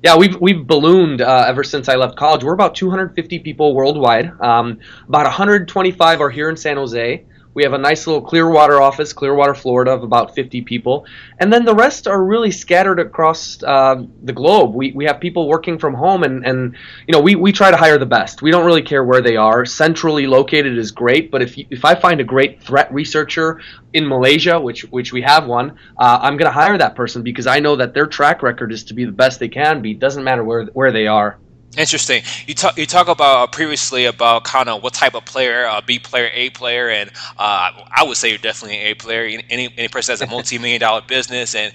Yeah, 0.04 0.18
we've 0.18 0.38
we've 0.38 0.66
ballooned 0.66 1.22
uh, 1.22 1.46
ever 1.48 1.64
since 1.64 1.88
I 1.88 1.94
left 1.94 2.14
college. 2.14 2.44
We're 2.44 2.52
about 2.52 2.74
250 2.74 3.38
people 3.38 3.74
worldwide. 3.74 4.38
Um, 4.38 4.80
about 5.08 5.24
125 5.24 6.20
are 6.20 6.28
here 6.28 6.50
in 6.50 6.58
San 6.58 6.76
Jose. 6.76 7.24
We 7.54 7.62
have 7.62 7.72
a 7.72 7.78
nice 7.78 8.06
little 8.06 8.20
Clearwater 8.20 8.82
office, 8.82 9.12
Clearwater, 9.12 9.54
Florida, 9.54 9.92
of 9.92 10.02
about 10.02 10.34
50 10.34 10.62
people. 10.62 11.06
And 11.38 11.52
then 11.52 11.64
the 11.64 11.74
rest 11.74 12.08
are 12.08 12.22
really 12.22 12.50
scattered 12.50 12.98
across 12.98 13.62
uh, 13.62 14.02
the 14.24 14.32
globe. 14.32 14.74
We, 14.74 14.90
we 14.92 15.04
have 15.04 15.20
people 15.20 15.48
working 15.48 15.78
from 15.78 15.94
home, 15.94 16.24
and, 16.24 16.44
and 16.44 16.76
you 17.06 17.12
know 17.12 17.20
we, 17.20 17.36
we 17.36 17.52
try 17.52 17.70
to 17.70 17.76
hire 17.76 17.96
the 17.96 18.06
best. 18.06 18.42
We 18.42 18.50
don't 18.50 18.66
really 18.66 18.82
care 18.82 19.04
where 19.04 19.20
they 19.20 19.36
are. 19.36 19.64
Centrally 19.64 20.26
located 20.26 20.76
is 20.76 20.90
great, 20.90 21.30
but 21.30 21.42
if, 21.42 21.56
you, 21.56 21.66
if 21.70 21.84
I 21.84 21.94
find 21.94 22.20
a 22.20 22.24
great 22.24 22.60
threat 22.60 22.92
researcher 22.92 23.60
in 23.92 24.08
Malaysia, 24.08 24.58
which, 24.58 24.82
which 24.86 25.12
we 25.12 25.22
have 25.22 25.46
one, 25.46 25.78
uh, 25.96 26.18
I'm 26.20 26.36
going 26.36 26.50
to 26.50 26.52
hire 26.52 26.76
that 26.76 26.96
person 26.96 27.22
because 27.22 27.46
I 27.46 27.60
know 27.60 27.76
that 27.76 27.94
their 27.94 28.06
track 28.06 28.42
record 28.42 28.72
is 28.72 28.82
to 28.84 28.94
be 28.94 29.04
the 29.04 29.12
best 29.12 29.38
they 29.38 29.48
can 29.48 29.80
be. 29.80 29.92
It 29.92 30.00
Doesn't 30.00 30.24
matter 30.24 30.42
where, 30.42 30.64
where 30.66 30.90
they 30.90 31.06
are. 31.06 31.38
Interesting. 31.76 32.22
You 32.46 32.54
talk 32.54 32.78
you 32.78 32.86
talk 32.86 33.08
about 33.08 33.36
uh, 33.42 33.46
previously 33.48 34.04
about 34.04 34.44
kind 34.44 34.68
of 34.68 34.82
what 34.82 34.94
type 34.94 35.14
of 35.14 35.24
player, 35.24 35.66
uh, 35.66 35.80
B 35.80 35.98
player, 35.98 36.30
A 36.32 36.50
player, 36.50 36.88
and 36.88 37.10
uh, 37.36 37.70
I 37.90 38.04
would 38.06 38.16
say 38.16 38.28
you're 38.28 38.38
definitely 38.38 38.78
an 38.78 38.86
A 38.88 38.94
player. 38.94 39.40
Any 39.50 39.72
any 39.76 39.88
person 39.88 40.12
has 40.12 40.20
a 40.22 40.26
multi 40.30 40.58
million 40.58 40.80
dollar 40.80 41.02
business 41.02 41.54
and 41.54 41.72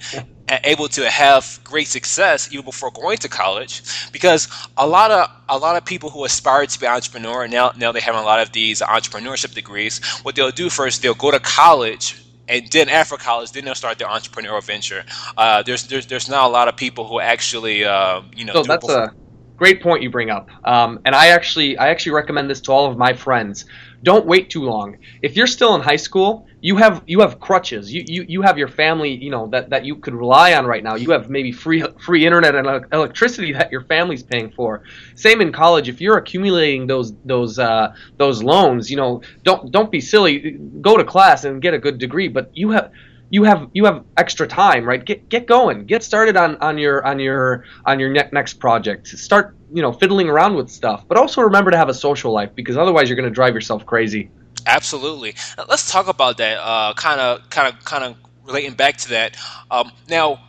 able 0.64 0.88
to 0.88 1.08
have 1.08 1.60
great 1.64 1.86
success 1.86 2.50
even 2.52 2.64
before 2.64 2.90
going 2.90 3.18
to 3.18 3.28
college, 3.28 3.82
because 4.10 4.48
a 4.76 4.86
lot 4.86 5.10
of 5.10 5.30
a 5.48 5.58
lot 5.58 5.76
of 5.76 5.84
people 5.84 6.08
who 6.08 6.24
aspire 6.24 6.64
to 6.66 6.80
be 6.80 6.86
entrepreneur 6.86 7.46
now 7.46 7.72
now 7.76 7.92
they 7.92 8.00
have 8.00 8.14
a 8.14 8.22
lot 8.22 8.40
of 8.40 8.52
these 8.52 8.80
entrepreneurship 8.80 9.54
degrees. 9.54 10.00
What 10.22 10.34
they'll 10.34 10.50
do 10.50 10.70
first, 10.70 11.02
they'll 11.02 11.14
go 11.14 11.30
to 11.30 11.40
college 11.40 12.16
and 12.48 12.66
then 12.72 12.88
after 12.88 13.16
college, 13.16 13.52
then 13.52 13.64
they'll 13.64 13.76
start 13.76 13.98
their 13.98 14.08
entrepreneurial 14.08 14.64
venture. 14.64 15.04
Uh, 15.36 15.62
there's 15.62 15.86
there's 15.86 16.06
there's 16.06 16.28
not 16.28 16.46
a 16.46 16.48
lot 16.48 16.68
of 16.68 16.76
people 16.76 17.06
who 17.06 17.20
actually 17.20 17.84
uh, 17.84 18.22
you 18.34 18.44
know. 18.44 18.54
So 18.54 18.62
that's 18.64 18.88
a 18.88 19.14
great 19.60 19.82
point 19.82 20.02
you 20.02 20.08
bring 20.08 20.30
up. 20.30 20.48
Um, 20.64 21.00
and 21.04 21.14
I 21.14 21.28
actually 21.28 21.76
I 21.76 21.88
actually 21.88 22.12
recommend 22.12 22.48
this 22.48 22.62
to 22.62 22.72
all 22.72 22.90
of 22.90 22.96
my 22.96 23.12
friends. 23.12 23.66
Don't 24.02 24.24
wait 24.24 24.48
too 24.48 24.62
long. 24.62 24.96
If 25.20 25.36
you're 25.36 25.46
still 25.46 25.74
in 25.74 25.82
high 25.82 25.96
school, 26.08 26.46
you 26.62 26.76
have 26.76 27.02
you 27.06 27.20
have 27.20 27.38
crutches. 27.38 27.92
You, 27.92 28.02
you, 28.06 28.24
you 28.26 28.40
have 28.40 28.56
your 28.56 28.68
family, 28.68 29.12
you 29.14 29.30
know, 29.30 29.48
that, 29.48 29.68
that 29.68 29.84
you 29.84 29.96
could 29.96 30.14
rely 30.14 30.54
on 30.54 30.64
right 30.64 30.82
now. 30.82 30.94
You 30.94 31.10
have 31.10 31.28
maybe 31.28 31.52
free 31.52 31.84
free 32.06 32.24
internet 32.24 32.54
and 32.54 32.66
electricity 32.90 33.52
that 33.52 33.70
your 33.70 33.82
family's 33.82 34.22
paying 34.22 34.50
for. 34.50 34.82
Same 35.14 35.42
in 35.42 35.52
college. 35.52 35.90
If 35.90 36.00
you're 36.00 36.16
accumulating 36.16 36.86
those 36.86 37.12
those 37.26 37.58
uh, 37.58 37.94
those 38.16 38.42
loans, 38.42 38.90
you 38.90 38.96
know, 38.96 39.20
don't 39.44 39.70
don't 39.70 39.90
be 39.90 40.00
silly. 40.00 40.52
Go 40.80 40.96
to 40.96 41.04
class 41.04 41.44
and 41.44 41.60
get 41.60 41.74
a 41.74 41.78
good 41.78 41.98
degree. 41.98 42.28
But 42.28 42.50
you 42.54 42.70
have 42.70 42.92
you 43.30 43.44
have 43.44 43.70
you 43.72 43.84
have 43.84 44.04
extra 44.16 44.46
time, 44.46 44.84
right? 44.84 45.04
Get 45.04 45.28
get 45.28 45.46
going, 45.46 45.86
get 45.86 46.02
started 46.02 46.36
on 46.36 46.56
on 46.56 46.76
your 46.78 47.04
on 47.06 47.18
your 47.18 47.64
on 47.86 47.98
your 47.98 48.10
ne- 48.10 48.28
next 48.32 48.54
project. 48.54 49.06
Start 49.06 49.56
you 49.72 49.80
know 49.80 49.92
fiddling 49.92 50.28
around 50.28 50.56
with 50.56 50.68
stuff, 50.68 51.06
but 51.08 51.16
also 51.16 51.40
remember 51.40 51.70
to 51.70 51.76
have 51.76 51.88
a 51.88 51.94
social 51.94 52.32
life 52.32 52.50
because 52.54 52.76
otherwise 52.76 53.08
you're 53.08 53.16
going 53.16 53.28
to 53.28 53.34
drive 53.34 53.54
yourself 53.54 53.86
crazy. 53.86 54.30
Absolutely. 54.66 55.34
Let's 55.68 55.90
talk 55.90 56.08
about 56.08 56.36
that. 56.38 56.96
Kind 56.96 57.20
of 57.20 57.48
kind 57.50 57.72
of 57.72 57.84
kind 57.84 58.04
of 58.04 58.16
relating 58.44 58.74
back 58.74 58.96
to 58.98 59.08
that. 59.10 59.36
Um, 59.70 59.92
now 60.08 60.40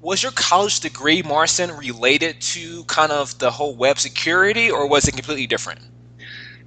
was 0.00 0.22
your 0.22 0.32
college 0.32 0.80
degree, 0.80 1.22
Marcin, 1.22 1.70
related 1.76 2.40
to 2.40 2.84
kind 2.84 3.10
of 3.10 3.38
the 3.38 3.50
whole 3.50 3.74
web 3.74 3.98
security, 3.98 4.70
or 4.70 4.88
was 4.88 5.08
it 5.08 5.12
completely 5.12 5.46
different? 5.46 5.80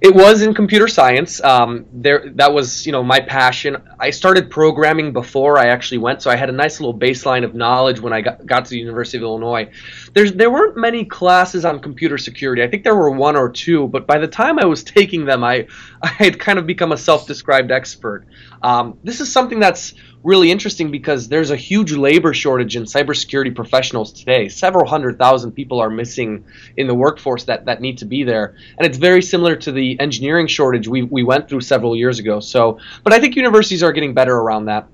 It 0.00 0.14
was 0.14 0.40
in 0.40 0.54
computer 0.54 0.88
science. 0.88 1.42
Um, 1.42 1.84
there, 1.92 2.30
that 2.36 2.54
was 2.54 2.86
you 2.86 2.92
know 2.92 3.02
my 3.02 3.20
passion. 3.20 3.76
I 3.98 4.10
started 4.10 4.50
programming 4.50 5.12
before 5.12 5.58
I 5.58 5.66
actually 5.66 5.98
went, 5.98 6.22
so 6.22 6.30
I 6.30 6.36
had 6.36 6.48
a 6.48 6.52
nice 6.52 6.80
little 6.80 6.98
baseline 6.98 7.44
of 7.44 7.54
knowledge 7.54 8.00
when 8.00 8.14
I 8.14 8.22
got, 8.22 8.46
got 8.46 8.64
to 8.64 8.70
the 8.70 8.78
University 8.78 9.18
of 9.18 9.24
Illinois. 9.24 9.70
There's 10.14 10.32
there 10.32 10.50
weren't 10.50 10.78
many 10.78 11.04
classes 11.04 11.66
on 11.66 11.80
computer 11.80 12.16
security. 12.16 12.62
I 12.62 12.68
think 12.68 12.82
there 12.82 12.96
were 12.96 13.10
one 13.10 13.36
or 13.36 13.50
two, 13.50 13.88
but 13.88 14.06
by 14.06 14.16
the 14.16 14.28
time 14.28 14.58
I 14.58 14.64
was 14.64 14.82
taking 14.82 15.26
them, 15.26 15.44
I 15.44 15.66
I 16.02 16.08
had 16.08 16.40
kind 16.40 16.58
of 16.58 16.66
become 16.66 16.92
a 16.92 16.96
self-described 16.96 17.70
expert. 17.70 18.26
Um, 18.62 18.98
this 19.04 19.20
is 19.20 19.30
something 19.30 19.60
that's 19.60 19.94
really 20.22 20.50
interesting 20.50 20.90
because 20.90 21.28
there's 21.28 21.50
a 21.50 21.56
huge 21.56 21.92
labor 21.92 22.34
shortage 22.34 22.76
in 22.76 22.84
cybersecurity 22.84 23.54
professionals 23.54 24.12
today. 24.12 24.48
Several 24.48 24.86
hundred 24.86 25.18
thousand 25.18 25.52
people 25.52 25.80
are 25.80 25.90
missing 25.90 26.44
in 26.76 26.86
the 26.86 26.94
workforce 26.94 27.44
that, 27.44 27.64
that 27.64 27.80
need 27.80 27.98
to 27.98 28.04
be 28.04 28.22
there. 28.22 28.54
And 28.78 28.86
it's 28.86 28.98
very 28.98 29.22
similar 29.22 29.56
to 29.56 29.72
the 29.72 29.98
engineering 29.98 30.46
shortage 30.46 30.88
we, 30.88 31.02
we 31.02 31.22
went 31.22 31.48
through 31.48 31.62
several 31.62 31.96
years 31.96 32.18
ago. 32.18 32.40
So, 32.40 32.78
but 33.02 33.12
I 33.12 33.20
think 33.20 33.36
universities 33.36 33.82
are 33.82 33.92
getting 33.92 34.14
better 34.14 34.36
around 34.36 34.66
that. 34.66 34.88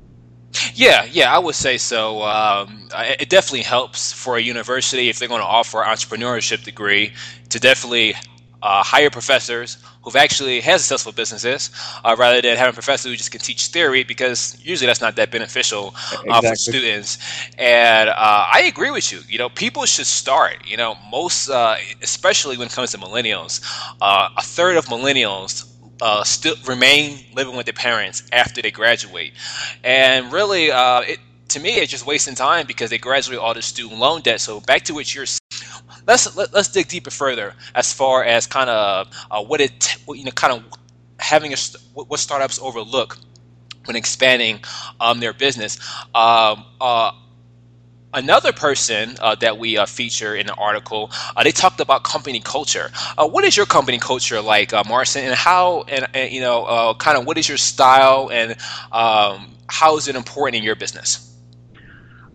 Yeah, 0.75 1.05
yeah, 1.11 1.35
I 1.35 1.39
would 1.39 1.55
say 1.55 1.77
so. 1.77 2.23
Um, 2.23 2.89
it 2.95 3.29
definitely 3.29 3.63
helps 3.63 4.13
for 4.13 4.37
a 4.37 4.41
university 4.41 5.09
if 5.09 5.19
they're 5.19 5.29
going 5.29 5.43
to 5.43 5.47
offer 5.47 5.83
an 5.83 5.89
entrepreneurship 5.89 6.65
degree 6.65 7.13
to 7.51 7.61
definitely 7.61 8.15
uh, 8.63 8.83
hire 8.83 9.11
professors 9.11 9.79
who've 10.07 10.17
actually 10.17 10.61
had 10.61 10.79
successful 10.79 11.11
businesses 11.11 11.71
uh, 12.05 12.15
rather 12.17 12.41
than 12.41 12.57
having 12.57 12.73
professors 12.73 13.11
who 13.11 13.17
just 13.17 13.33
can 13.33 13.41
teach 13.41 13.67
theory 13.67 14.05
because 14.05 14.57
usually 14.63 14.87
that's 14.87 15.01
not 15.01 15.17
that 15.17 15.33
beneficial 15.33 15.95
uh, 15.97 16.23
exactly. 16.27 16.49
for 16.49 16.55
students. 16.57 17.19
And 17.59 18.09
uh, 18.09 18.15
I 18.15 18.63
agree 18.69 18.93
with 18.93 19.11
you. 19.11 19.19
You 19.29 19.39
know, 19.39 19.49
people 19.49 19.85
should 19.85 20.07
start. 20.07 20.65
You 20.65 20.77
know, 20.77 20.95
most, 21.11 21.51
uh, 21.51 21.75
especially 22.03 22.57
when 22.57 22.69
it 22.69 22.73
comes 22.73 22.93
to 22.93 22.99
millennials, 22.99 23.61
uh, 24.01 24.29
a 24.37 24.43
third 24.43 24.77
of 24.77 24.87
millennials 24.87 25.67
uh, 26.01 26.23
still 26.23 26.55
remain 26.69 27.19
living 27.35 27.57
with 27.57 27.67
their 27.67 27.73
parents 27.73 28.23
after 28.33 28.63
they 28.63 28.71
graduate, 28.71 29.33
and 29.83 30.31
really, 30.33 30.71
uh, 30.71 31.01
it 31.01 31.19
to 31.49 31.61
me 31.61 31.77
it's 31.77 31.91
just 31.91 32.07
wasting 32.07 32.35
time 32.35 32.67
because 32.67 32.91
they 32.91 32.99
graduate 32.99 33.39
all 33.39 33.55
the 33.55 33.63
student 33.63 33.99
loan 33.99 34.21
debt. 34.21 34.41
So 34.41 34.61
back 34.61 34.83
to 34.85 34.95
what 34.95 35.15
you're 35.15 35.27
let's 36.07 36.37
let, 36.37 36.49
us 36.49 36.53
let 36.55 36.61
us 36.61 36.69
dig 36.69 36.89
deeper 36.89 37.11
further 37.11 37.55
as 37.75 37.93
far 37.93 38.25
as 38.25 38.47
kind 38.47 38.71
of 38.71 39.09
uh, 39.31 39.43
what 39.43 39.61
it 39.61 39.97
you 40.09 40.25
know 40.25 40.31
kind 40.33 40.53
of 40.53 40.65
having 41.19 41.53
a 41.53 41.57
what 41.95 42.21
startups 42.21 42.59
overlook 42.61 43.19
when 43.87 43.97
expanding 43.97 44.61
um, 45.01 45.21
their 45.21 45.33
business. 45.33 45.79
Um, 46.15 46.65
uh, 46.81 47.13
another 48.13 48.53
person 48.53 49.17
uh, 49.21 49.35
that 49.37 49.59
we 49.59 49.77
uh, 49.77 49.87
feature 49.87 50.35
in 50.35 50.47
the 50.47 50.55
article, 50.55 51.11
uh, 51.37 51.43
they 51.45 51.53
talked 51.53 51.81
about 51.81 52.03
company 52.05 52.41
culture. 52.41 52.91
Uh, 53.17 53.29
what 53.29 53.45
is 53.45 53.57
your 53.57 53.67
company 53.67 53.99
culture 53.99 54.41
like, 54.41 54.73
uh, 54.73 54.83
Marcin, 54.89 55.25
and 55.25 55.35
how, 55.35 55.83
and, 55.89 56.07
and 56.15 56.33
you 56.33 56.41
know, 56.41 56.65
uh, 56.65 56.95
kind 56.95 57.19
of 57.19 57.27
what 57.27 57.39
is 57.39 57.49
your 57.49 57.59
style, 57.59 58.31
and 58.33 58.53
um, 58.93 59.55
how 59.69 59.97
is 59.97 60.09
it 60.09 60.17
important 60.17 60.57
in 60.57 60.63
your 60.65 60.77
business? 60.77 61.36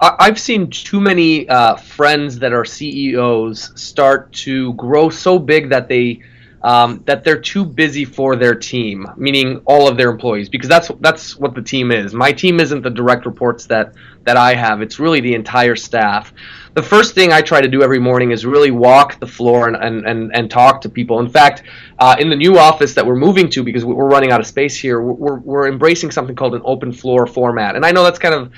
I've 0.01 0.39
seen 0.39 0.71
too 0.71 0.99
many 0.99 1.47
uh, 1.47 1.75
friends 1.75 2.39
that 2.39 2.53
are 2.53 2.65
CEOs 2.65 3.79
start 3.79 4.33
to 4.33 4.73
grow 4.73 5.09
so 5.09 5.37
big 5.37 5.69
that 5.69 5.87
they 5.87 6.21
um, 6.63 7.03
that 7.05 7.23
they're 7.23 7.39
too 7.39 7.65
busy 7.65 8.05
for 8.05 8.35
their 8.35 8.55
team, 8.55 9.07
meaning 9.15 9.61
all 9.65 9.87
of 9.87 9.97
their 9.97 10.09
employees, 10.09 10.49
because 10.49 10.69
that's 10.69 10.89
that's 10.99 11.37
what 11.37 11.53
the 11.53 11.61
team 11.61 11.91
is. 11.91 12.13
My 12.13 12.31
team 12.31 12.59
isn't 12.59 12.81
the 12.81 12.89
direct 12.89 13.25
reports 13.25 13.67
that 13.67 13.93
that 14.23 14.37
I 14.37 14.55
have; 14.55 14.81
it's 14.81 14.99
really 14.99 15.21
the 15.21 15.33
entire 15.33 15.75
staff. 15.75 16.33
The 16.73 16.83
first 16.83 17.15
thing 17.15 17.33
I 17.33 17.41
try 17.41 17.59
to 17.59 17.67
do 17.67 17.83
every 17.83 17.99
morning 17.99 18.31
is 18.31 18.45
really 18.45 18.71
walk 18.71 19.19
the 19.19 19.27
floor 19.27 19.67
and 19.67 19.75
and, 19.75 20.05
and, 20.05 20.35
and 20.35 20.49
talk 20.49 20.81
to 20.81 20.89
people. 20.89 21.19
In 21.19 21.29
fact, 21.29 21.63
uh, 21.99 22.15
in 22.19 22.29
the 22.29 22.35
new 22.35 22.57
office 22.57 22.93
that 22.93 23.05
we're 23.05 23.15
moving 23.15 23.49
to, 23.49 23.63
because 23.63 23.83
we're 23.83 24.07
running 24.07 24.31
out 24.31 24.39
of 24.39 24.47
space 24.47 24.75
here, 24.75 25.01
we're, 25.01 25.39
we're 25.39 25.67
embracing 25.67 26.11
something 26.11 26.35
called 26.35 26.55
an 26.55 26.61
open 26.63 26.91
floor 26.91 27.27
format. 27.27 27.75
And 27.75 27.85
I 27.85 27.91
know 27.91 28.03
that's 28.03 28.19
kind 28.19 28.35
of 28.35 28.51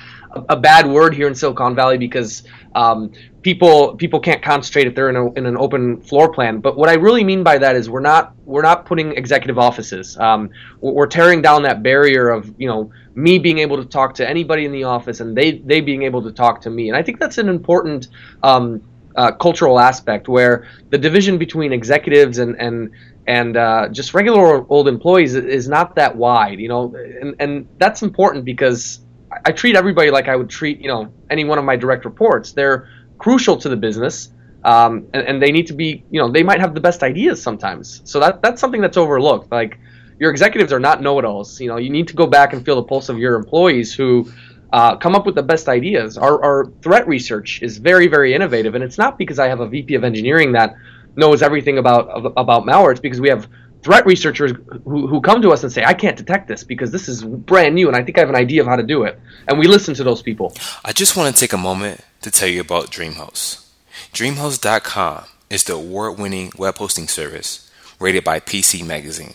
a, 0.49 0.55
bad 0.55 0.87
word 0.87 1.13
here 1.13 1.27
in 1.27 1.35
Silicon 1.35 1.75
Valley 1.75 1.97
because 1.97 2.43
um, 2.75 3.11
people 3.41 3.95
people 3.95 4.19
can't 4.19 4.41
concentrate 4.41 4.87
if 4.87 4.95
they're 4.95 5.09
in, 5.09 5.15
a, 5.15 5.31
in 5.33 5.45
an 5.45 5.57
open 5.57 6.01
floor 6.01 6.31
plan. 6.31 6.59
But 6.59 6.75
what 6.75 6.89
I 6.89 6.93
really 6.93 7.23
mean 7.23 7.43
by 7.43 7.57
that 7.57 7.75
is 7.75 7.89
we're 7.89 7.99
not 7.99 8.33
we're 8.45 8.61
not 8.61 8.85
putting 8.85 9.11
executive 9.13 9.59
offices. 9.59 10.17
Um, 10.17 10.49
we're 10.81 11.07
tearing 11.07 11.41
down 11.41 11.63
that 11.63 11.83
barrier 11.83 12.29
of 12.29 12.53
you 12.57 12.67
know 12.67 12.91
me 13.15 13.37
being 13.39 13.59
able 13.59 13.77
to 13.77 13.85
talk 13.85 14.15
to 14.15 14.27
anybody 14.27 14.65
in 14.65 14.71
the 14.71 14.83
office 14.83 15.19
and 15.19 15.37
they 15.37 15.59
they 15.59 15.81
being 15.81 16.03
able 16.03 16.23
to 16.23 16.31
talk 16.31 16.61
to 16.61 16.69
me. 16.69 16.89
And 16.89 16.97
I 16.97 17.03
think 17.03 17.19
that's 17.19 17.37
an 17.37 17.49
important 17.49 18.07
um, 18.41 18.81
uh, 19.15 19.31
cultural 19.31 19.79
aspect 19.79 20.27
where 20.27 20.67
the 20.89 20.97
division 20.97 21.37
between 21.37 21.73
executives 21.73 22.37
and 22.37 22.55
and 22.59 22.91
and 23.25 23.55
uh, 23.55 23.87
just 23.89 24.13
regular 24.13 24.65
old 24.69 24.87
employees 24.87 25.35
is 25.35 25.67
not 25.67 25.95
that 25.95 26.15
wide, 26.15 26.59
you 26.59 26.67
know, 26.67 26.93
and 26.95 27.35
and 27.39 27.67
that's 27.77 28.01
important 28.01 28.45
because 28.45 28.99
I 29.45 29.51
treat 29.51 29.75
everybody 29.75 30.11
like 30.11 30.27
I 30.27 30.35
would 30.35 30.49
treat, 30.49 30.79
you 30.79 30.87
know, 30.87 31.11
any 31.29 31.43
one 31.43 31.57
of 31.57 31.65
my 31.65 31.75
direct 31.75 32.05
reports. 32.05 32.51
They're 32.51 32.89
crucial 33.17 33.57
to 33.57 33.69
the 33.69 33.77
business, 33.77 34.31
um, 34.63 35.07
and, 35.13 35.27
and, 35.27 35.41
they 35.41 35.51
need 35.51 35.67
to 35.67 35.73
be, 35.73 36.03
you 36.09 36.19
know, 36.19 36.29
they 36.31 36.43
might 36.43 36.59
have 36.59 36.73
the 36.73 36.81
best 36.81 37.03
ideas 37.03 37.41
sometimes. 37.41 38.01
So 38.05 38.19
that 38.19 38.41
that's 38.41 38.59
something 38.59 38.81
that's 38.81 38.97
overlooked. 38.97 39.51
Like 39.51 39.79
your 40.23 40.31
executives 40.31 40.71
are 40.71 40.79
not 40.79 41.01
know-it-alls. 41.01 41.59
You 41.59 41.67
know, 41.67 41.75
you 41.75 41.89
need 41.89 42.07
to 42.07 42.13
go 42.13 42.25
back 42.25 42.53
and 42.53 42.63
feel 42.63 42.77
the 42.77 42.83
pulse 42.83 43.09
of 43.09 43.17
your 43.17 43.35
employees 43.35 43.93
who 43.93 44.31
uh, 44.71 44.95
come 44.95 45.15
up 45.15 45.25
with 45.25 45.35
the 45.35 45.43
best 45.43 45.67
ideas. 45.67 46.17
Our, 46.17 46.41
our 46.41 46.71
threat 46.81 47.05
research 47.09 47.61
is 47.61 47.77
very, 47.77 48.07
very 48.07 48.33
innovative, 48.33 48.73
and 48.73 48.81
it's 48.85 48.97
not 48.97 49.17
because 49.17 49.37
I 49.37 49.49
have 49.49 49.59
a 49.59 49.67
VP 49.67 49.95
of 49.95 50.05
engineering 50.05 50.53
that 50.53 50.77
knows 51.17 51.41
everything 51.41 51.77
about 51.77 52.03
about 52.37 52.63
malware. 52.63 52.91
It's 52.91 53.01
because 53.01 53.19
we 53.19 53.27
have 53.27 53.49
threat 53.83 54.05
researchers 54.05 54.53
who, 54.85 55.07
who 55.07 55.19
come 55.19 55.41
to 55.41 55.51
us 55.51 55.61
and 55.63 55.73
say, 55.73 55.83
I 55.83 55.93
can't 55.93 56.15
detect 56.15 56.47
this 56.47 56.63
because 56.63 56.89
this 56.89 57.09
is 57.09 57.21
brand 57.25 57.75
new 57.75 57.89
and 57.89 57.97
I 57.97 58.01
think 58.01 58.17
I 58.17 58.21
have 58.21 58.29
an 58.29 58.35
idea 58.37 58.61
of 58.61 58.67
how 58.67 58.77
to 58.77 58.83
do 58.83 59.03
it. 59.03 59.19
And 59.49 59.59
we 59.59 59.67
listen 59.67 59.93
to 59.95 60.05
those 60.05 60.21
people. 60.21 60.53
I 60.85 60.93
just 60.93 61.17
want 61.17 61.35
to 61.35 61.37
take 61.37 61.51
a 61.51 61.57
moment 61.57 61.99
to 62.21 62.31
tell 62.31 62.47
you 62.47 62.61
about 62.61 62.91
DreamHost. 62.91 63.67
DreamHost.com 64.13 65.25
is 65.49 65.65
the 65.65 65.73
award 65.73 66.17
winning 66.17 66.53
web 66.57 66.77
hosting 66.77 67.09
service 67.09 67.69
rated 67.99 68.23
by 68.23 68.39
PC 68.39 68.87
Magazine. 68.87 69.33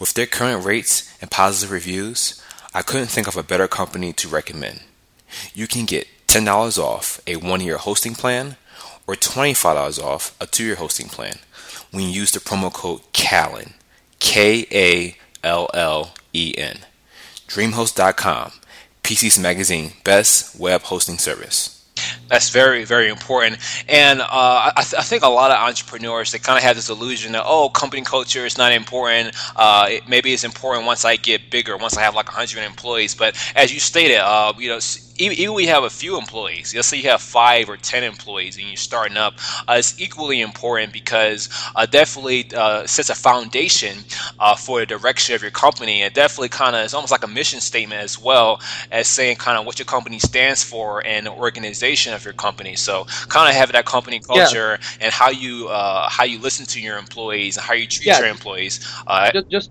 With 0.00 0.14
their 0.14 0.26
current 0.26 0.64
rates 0.64 1.12
and 1.20 1.30
positive 1.30 1.70
reviews, 1.70 2.42
I 2.74 2.82
couldn't 2.82 3.08
think 3.08 3.26
of 3.26 3.36
a 3.36 3.42
better 3.42 3.68
company 3.68 4.12
to 4.14 4.28
recommend. 4.28 4.80
You 5.54 5.66
can 5.66 5.84
get 5.84 6.06
$10 6.28 6.78
off 6.78 7.20
a 7.26 7.36
one 7.36 7.60
year 7.60 7.76
hosting 7.76 8.14
plan 8.14 8.56
or 9.06 9.14
$25 9.14 10.02
off 10.02 10.36
a 10.40 10.46
two 10.46 10.64
year 10.64 10.74
hosting 10.76 11.08
plan 11.08 11.38
when 11.90 12.04
you 12.04 12.10
use 12.10 12.32
the 12.32 12.40
promo 12.40 12.72
code 12.72 13.00
KALLEN, 13.12 13.74
K 14.18 14.66
A 14.72 15.16
L 15.46 15.70
L 15.72 16.12
E 16.32 16.54
N. 16.56 16.78
DreamHost.com, 17.48 18.52
PC's 19.02 19.38
Magazine 19.38 19.92
best 20.04 20.58
web 20.58 20.82
hosting 20.82 21.18
service. 21.18 21.75
That's 22.28 22.50
very, 22.50 22.84
very 22.84 23.08
important. 23.08 23.58
And 23.88 24.20
uh, 24.20 24.26
I, 24.76 24.82
th- 24.82 24.94
I, 24.94 25.02
think 25.02 25.22
a 25.22 25.28
lot 25.28 25.50
of 25.50 25.58
entrepreneurs, 25.58 26.32
they 26.32 26.38
kind 26.38 26.56
of 26.56 26.64
have 26.64 26.76
this 26.76 26.88
illusion 26.88 27.32
that, 27.32 27.44
oh, 27.46 27.68
company 27.68 28.02
culture 28.02 28.44
is 28.44 28.58
not 28.58 28.72
important. 28.72 29.34
Uh, 29.54 29.86
it, 29.90 30.08
maybe 30.08 30.32
it's 30.32 30.44
important 30.44 30.86
once 30.86 31.04
I 31.04 31.16
get 31.16 31.50
bigger, 31.50 31.76
once 31.76 31.96
I 31.96 32.02
have 32.02 32.14
like 32.14 32.26
100 32.26 32.62
employees. 32.62 33.14
But 33.14 33.36
as 33.54 33.72
you 33.72 33.80
stated, 33.80 34.18
uh, 34.18 34.52
you 34.58 34.68
know, 34.68 34.80
even, 35.18 35.38
even 35.38 35.54
we 35.54 35.66
have 35.66 35.84
a 35.84 35.90
few 35.90 36.18
employees, 36.18 36.74
let's 36.74 36.88
say 36.88 36.98
you 36.98 37.08
have 37.08 37.20
five 37.20 37.68
or 37.68 37.76
ten 37.76 38.04
employees 38.04 38.56
and 38.56 38.66
you're 38.66 38.76
starting 38.76 39.16
up, 39.16 39.34
uh, 39.68 39.76
it's 39.78 40.00
equally 40.00 40.40
important 40.40 40.92
because 40.92 41.48
uh, 41.74 41.86
definitely 41.86 42.46
uh, 42.54 42.86
sets 42.86 43.10
a 43.10 43.14
foundation 43.14 43.98
uh, 44.38 44.54
for 44.56 44.80
the 44.80 44.86
direction 44.86 45.34
of 45.34 45.42
your 45.42 45.50
company. 45.50 46.02
It 46.02 46.14
definitely 46.14 46.48
kind 46.48 46.76
of 46.76 46.84
it's 46.84 46.94
almost 46.94 47.12
like 47.12 47.24
a 47.24 47.28
mission 47.28 47.60
statement 47.60 48.02
as 48.02 48.20
well 48.20 48.60
as 48.90 49.06
saying 49.06 49.36
kind 49.36 49.58
of 49.58 49.66
what 49.66 49.78
your 49.78 49.86
company 49.86 50.18
stands 50.18 50.62
for 50.62 51.04
and 51.06 51.26
the 51.26 51.32
organization 51.32 52.14
of 52.14 52.24
your 52.24 52.34
company. 52.34 52.76
So 52.76 53.04
kind 53.28 53.48
of 53.48 53.54
having 53.54 53.72
that 53.74 53.86
company 53.86 54.20
culture 54.20 54.78
yeah. 54.80 54.98
and 55.00 55.12
how 55.12 55.30
you 55.30 55.68
uh, 55.68 56.08
how 56.08 56.24
you 56.24 56.38
listen 56.38 56.66
to 56.66 56.80
your 56.80 56.98
employees 56.98 57.56
and 57.56 57.64
how 57.64 57.74
you 57.74 57.86
treat 57.86 58.06
yeah. 58.06 58.18
your 58.18 58.28
employees. 58.28 58.86
Uh, 59.06 59.30
just, 59.32 59.48
just 59.50 59.70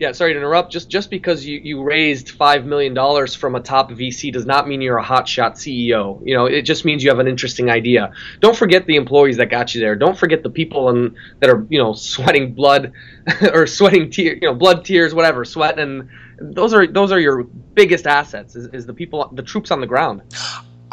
Yeah, 0.00 0.10
sorry 0.10 0.32
to 0.32 0.38
interrupt. 0.38 0.72
Just 0.72 0.88
just 0.88 1.08
because 1.08 1.46
you, 1.46 1.60
you 1.62 1.82
raised 1.82 2.30
five 2.30 2.66
million 2.66 2.94
dollars 2.94 3.34
from 3.34 3.54
a 3.54 3.60
top 3.60 3.92
VC 3.92 4.32
does 4.32 4.44
not 4.44 4.66
mean 4.66 4.80
you're 4.80 4.98
a 4.98 5.04
hotshot 5.04 5.52
CEO. 5.52 6.20
You 6.24 6.36
know, 6.36 6.46
it 6.46 6.62
just 6.62 6.84
means 6.84 7.04
you 7.04 7.10
have 7.10 7.20
an 7.20 7.28
interesting 7.28 7.70
idea. 7.70 8.12
Don't 8.40 8.56
forget 8.56 8.86
the 8.86 8.96
employees 8.96 9.36
that 9.36 9.50
got 9.50 9.72
you 9.72 9.80
there. 9.80 9.94
Don't 9.94 10.18
forget 10.18 10.42
the 10.42 10.50
people 10.50 10.88
and 10.88 11.14
that 11.38 11.48
are 11.48 11.64
you 11.68 11.78
know 11.78 11.92
sweating 11.92 12.54
blood 12.54 12.92
or 13.52 13.68
sweating 13.68 14.10
tears, 14.10 14.40
you 14.42 14.48
know, 14.48 14.54
blood 14.54 14.84
tears, 14.84 15.14
whatever, 15.14 15.44
sweat, 15.44 15.78
and 15.78 16.08
those 16.40 16.74
are 16.74 16.88
those 16.88 17.12
are 17.12 17.20
your 17.20 17.44
biggest 17.44 18.08
assets. 18.08 18.56
Is, 18.56 18.66
is 18.72 18.86
the 18.86 18.94
people, 18.94 19.30
the 19.32 19.42
troops 19.42 19.70
on 19.70 19.80
the 19.80 19.86
ground. 19.86 20.22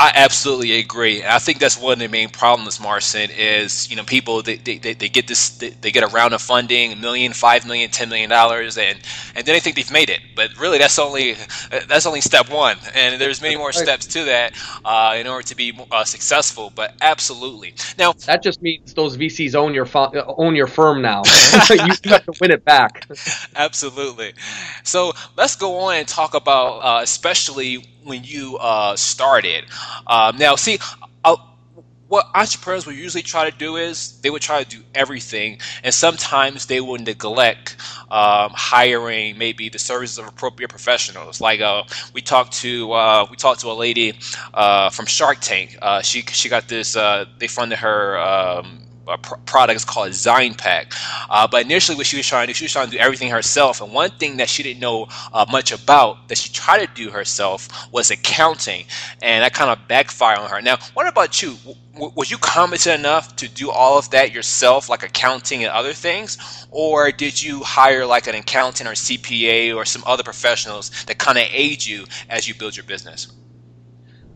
I 0.02 0.12
absolutely 0.16 0.80
agree. 0.80 1.22
And 1.22 1.30
I 1.32 1.38
think 1.38 1.60
that's 1.60 1.78
one 1.78 1.94
of 1.94 2.00
the 2.00 2.08
main 2.08 2.30
problems, 2.30 2.80
Marcin, 2.80 3.30
is 3.30 3.88
you 3.88 3.96
know 3.96 4.04
people 4.04 4.42
they, 4.42 4.56
they, 4.56 4.80
they 4.80 5.10
get 5.10 5.28
this 5.28 5.50
they, 5.60 5.70
they, 5.70 5.92
get 5.92 6.02
a 6.04 6.08
round 6.08 6.34
of 6.34 6.42
funding, 6.42 6.92
a 6.92 6.96
million, 6.96 7.34
five 7.34 7.68
million, 7.68 7.92
ten 7.92 8.10
million 8.10 8.28
dollars, 8.28 8.80
and 8.80 8.98
and 9.36 9.46
then 9.46 9.54
they 9.54 9.60
think 9.60 9.76
they've 9.76 9.92
made 9.92 10.10
it. 10.10 10.20
But 10.36 10.58
really, 10.60 10.80
that's 10.80 10.98
only 10.98 11.36
that's 11.88 12.08
only 12.08 12.22
step 12.22 12.50
one, 12.50 12.78
and 12.96 13.22
there's 13.22 13.44
many 13.44 13.56
more 13.58 13.72
steps 13.72 14.08
to 14.08 14.24
that 14.24 14.54
uh, 14.84 15.18
in 15.20 15.28
order 15.28 15.48
to 15.50 15.56
be 15.56 15.72
uh, 15.92 16.04
successful. 16.04 16.72
But 16.74 16.96
absolutely, 17.02 17.76
now 18.00 18.14
that 18.26 18.42
just 18.42 18.60
means 18.64 18.96
those 18.96 19.18
VCs 19.18 19.54
own 19.54 19.76
your 19.76 19.88
own 20.36 20.56
your 20.56 20.66
firm 20.66 21.04
now. 21.04 21.22
you 21.70 21.78
have 22.06 22.26
to 22.26 22.34
win 22.42 22.50
it 22.50 22.66
back. 22.66 23.06
absolutely. 23.56 24.34
So 24.84 25.14
let's 25.38 25.56
go 25.56 25.78
on 25.78 25.98
and 25.98 26.08
talk 26.08 26.34
about 26.34 26.80
uh, 26.80 27.02
especially 27.04 27.86
when 28.04 28.24
you 28.24 28.58
uh, 28.58 28.96
started. 28.96 29.66
Um, 30.08 30.38
now, 30.38 30.56
see, 30.56 30.80
uh, 31.24 31.36
what 32.08 32.28
entrepreneurs 32.36 32.86
will 32.86 32.94
usually 32.94 33.24
try 33.24 33.50
to 33.50 33.58
do 33.58 33.78
is 33.78 34.20
they 34.22 34.30
would 34.30 34.42
try 34.42 34.64
to 34.64 34.70
do 34.70 34.84
everything, 34.94 35.60
and 35.84 35.94
sometimes 35.94 36.66
they 36.66 36.82
will 36.82 36.98
neglect 36.98 37.78
um, 38.10 38.52
hiring 38.54 39.38
maybe 39.38 39.70
the 39.70 39.80
services 39.80 40.18
of 40.18 40.28
appropriate 40.28 40.68
professionals. 40.68 41.40
Like 41.40 41.62
uh, 41.62 41.84
we 42.14 42.22
talked 42.22 42.52
to 42.62 42.92
uh, 42.92 43.28
we 43.30 43.38
talked 43.38 43.62
to 43.62 43.72
a 43.72 43.74
lady 43.74 44.20
uh, 44.54 44.90
from 44.90 45.06
Shark 45.06 45.40
Tank. 45.40 45.78
She 46.04 46.22
she 46.22 46.50
got 46.50 46.68
this. 46.68 46.94
They 46.94 47.48
funded 47.48 47.80
her. 47.80 48.20
Um, 48.20 48.81
a 49.12 49.18
pr- 49.18 49.36
product 49.46 49.78
is 49.78 49.86
called 49.86 50.10
Zynepack. 50.12 50.94
Uh, 51.30 51.48
but 51.48 51.64
initially, 51.66 51.96
what 51.98 52.06
she 52.06 52.18
was 52.18 52.28
trying 52.28 52.48
to 52.48 52.54
do, 52.54 52.58
she 52.58 52.66
was 52.66 52.72
trying 52.72 52.88
to 52.88 52.92
do 52.92 52.98
everything 52.98 53.30
herself. 53.30 53.82
And 53.82 53.94
one 53.94 54.12
thing 54.12 54.38
that 54.38 54.50
she 54.50 54.64
didn't 54.64 54.80
know 54.80 55.08
uh, 55.34 55.46
much 55.52 55.72
about 55.72 56.28
that 56.30 56.38
she 56.38 56.52
tried 56.52 56.86
to 56.86 56.94
do 56.94 57.10
herself 57.10 57.68
was 57.92 58.12
accounting, 58.12 58.86
and 59.22 59.44
that 59.44 59.54
kind 59.54 59.70
of 59.72 59.88
backfired 59.88 60.40
on 60.40 60.50
her. 60.50 60.62
Now, 60.62 60.78
what 60.94 61.08
about 61.08 61.42
you? 61.42 61.56
W- 61.94 62.12
was 62.16 62.32
you 62.32 62.38
competent 62.38 63.00
enough 63.00 63.36
to 63.38 63.50
do 63.50 63.70
all 63.70 63.98
of 63.98 64.10
that 64.12 64.32
yourself, 64.32 64.90
like 64.90 65.04
accounting 65.04 65.64
and 65.64 65.72
other 65.72 65.94
things, 65.94 66.68
or 66.72 67.12
did 67.12 67.42
you 67.42 67.62
hire 67.62 68.06
like 68.06 68.28
an 68.28 68.36
accountant 68.36 68.90
or 68.90 68.94
CPA 68.94 69.76
or 69.76 69.86
some 69.86 70.04
other 70.06 70.24
professionals 70.24 70.90
that 71.06 71.18
kind 71.18 71.38
of 71.38 71.46
aid 71.52 71.86
you 71.86 72.06
as 72.30 72.48
you 72.48 72.54
build 72.56 72.76
your 72.78 72.86
business? 72.86 73.28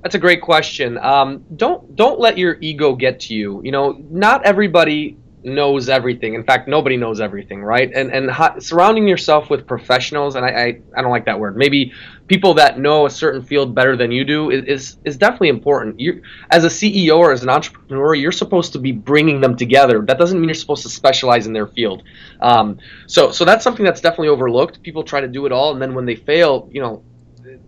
That's 0.05 0.13
a 0.13 0.19
great 0.19 0.41
question. 0.41 0.99
Um, 0.99 1.43
don't 1.55 1.95
don't 1.95 2.19
let 2.19 2.37
your 2.37 2.57
ego 2.61 2.93
get 2.93 3.19
to 3.21 3.33
you. 3.33 3.59
You 3.63 3.71
know, 3.71 3.97
not 4.11 4.45
everybody 4.45 5.17
knows 5.43 5.89
everything. 5.89 6.35
In 6.35 6.43
fact, 6.43 6.67
nobody 6.67 6.95
knows 6.95 7.19
everything, 7.19 7.63
right? 7.63 7.91
And 7.91 8.11
and 8.11 8.63
surrounding 8.63 9.07
yourself 9.07 9.49
with 9.49 9.65
professionals, 9.65 10.35
and 10.35 10.45
I, 10.45 10.49
I, 10.49 10.81
I 10.95 11.01
don't 11.01 11.09
like 11.09 11.25
that 11.25 11.39
word. 11.39 11.57
Maybe 11.57 11.91
people 12.27 12.53
that 12.53 12.77
know 12.77 13.07
a 13.07 13.09
certain 13.09 13.41
field 13.41 13.73
better 13.73 13.97
than 13.97 14.11
you 14.11 14.23
do 14.23 14.51
is 14.51 14.65
is, 14.65 14.97
is 15.05 15.17
definitely 15.17 15.49
important. 15.49 15.99
You 15.99 16.21
as 16.51 16.63
a 16.65 16.67
CEO 16.67 17.17
or 17.17 17.31
as 17.31 17.41
an 17.41 17.49
entrepreneur, 17.49 18.13
you're 18.13 18.31
supposed 18.31 18.73
to 18.73 18.79
be 18.79 18.91
bringing 18.91 19.41
them 19.41 19.57
together. 19.57 20.03
That 20.03 20.19
doesn't 20.19 20.39
mean 20.39 20.49
you're 20.49 20.53
supposed 20.53 20.83
to 20.83 20.89
specialize 20.89 21.47
in 21.47 21.53
their 21.53 21.65
field. 21.65 22.03
Um, 22.41 22.77
so 23.07 23.31
so 23.31 23.43
that's 23.43 23.63
something 23.63 23.83
that's 23.83 24.01
definitely 24.01 24.29
overlooked. 24.29 24.83
People 24.83 25.03
try 25.03 25.21
to 25.21 25.27
do 25.27 25.47
it 25.47 25.51
all, 25.51 25.73
and 25.73 25.81
then 25.81 25.95
when 25.95 26.05
they 26.05 26.15
fail, 26.15 26.69
you 26.71 26.79
know, 26.79 27.03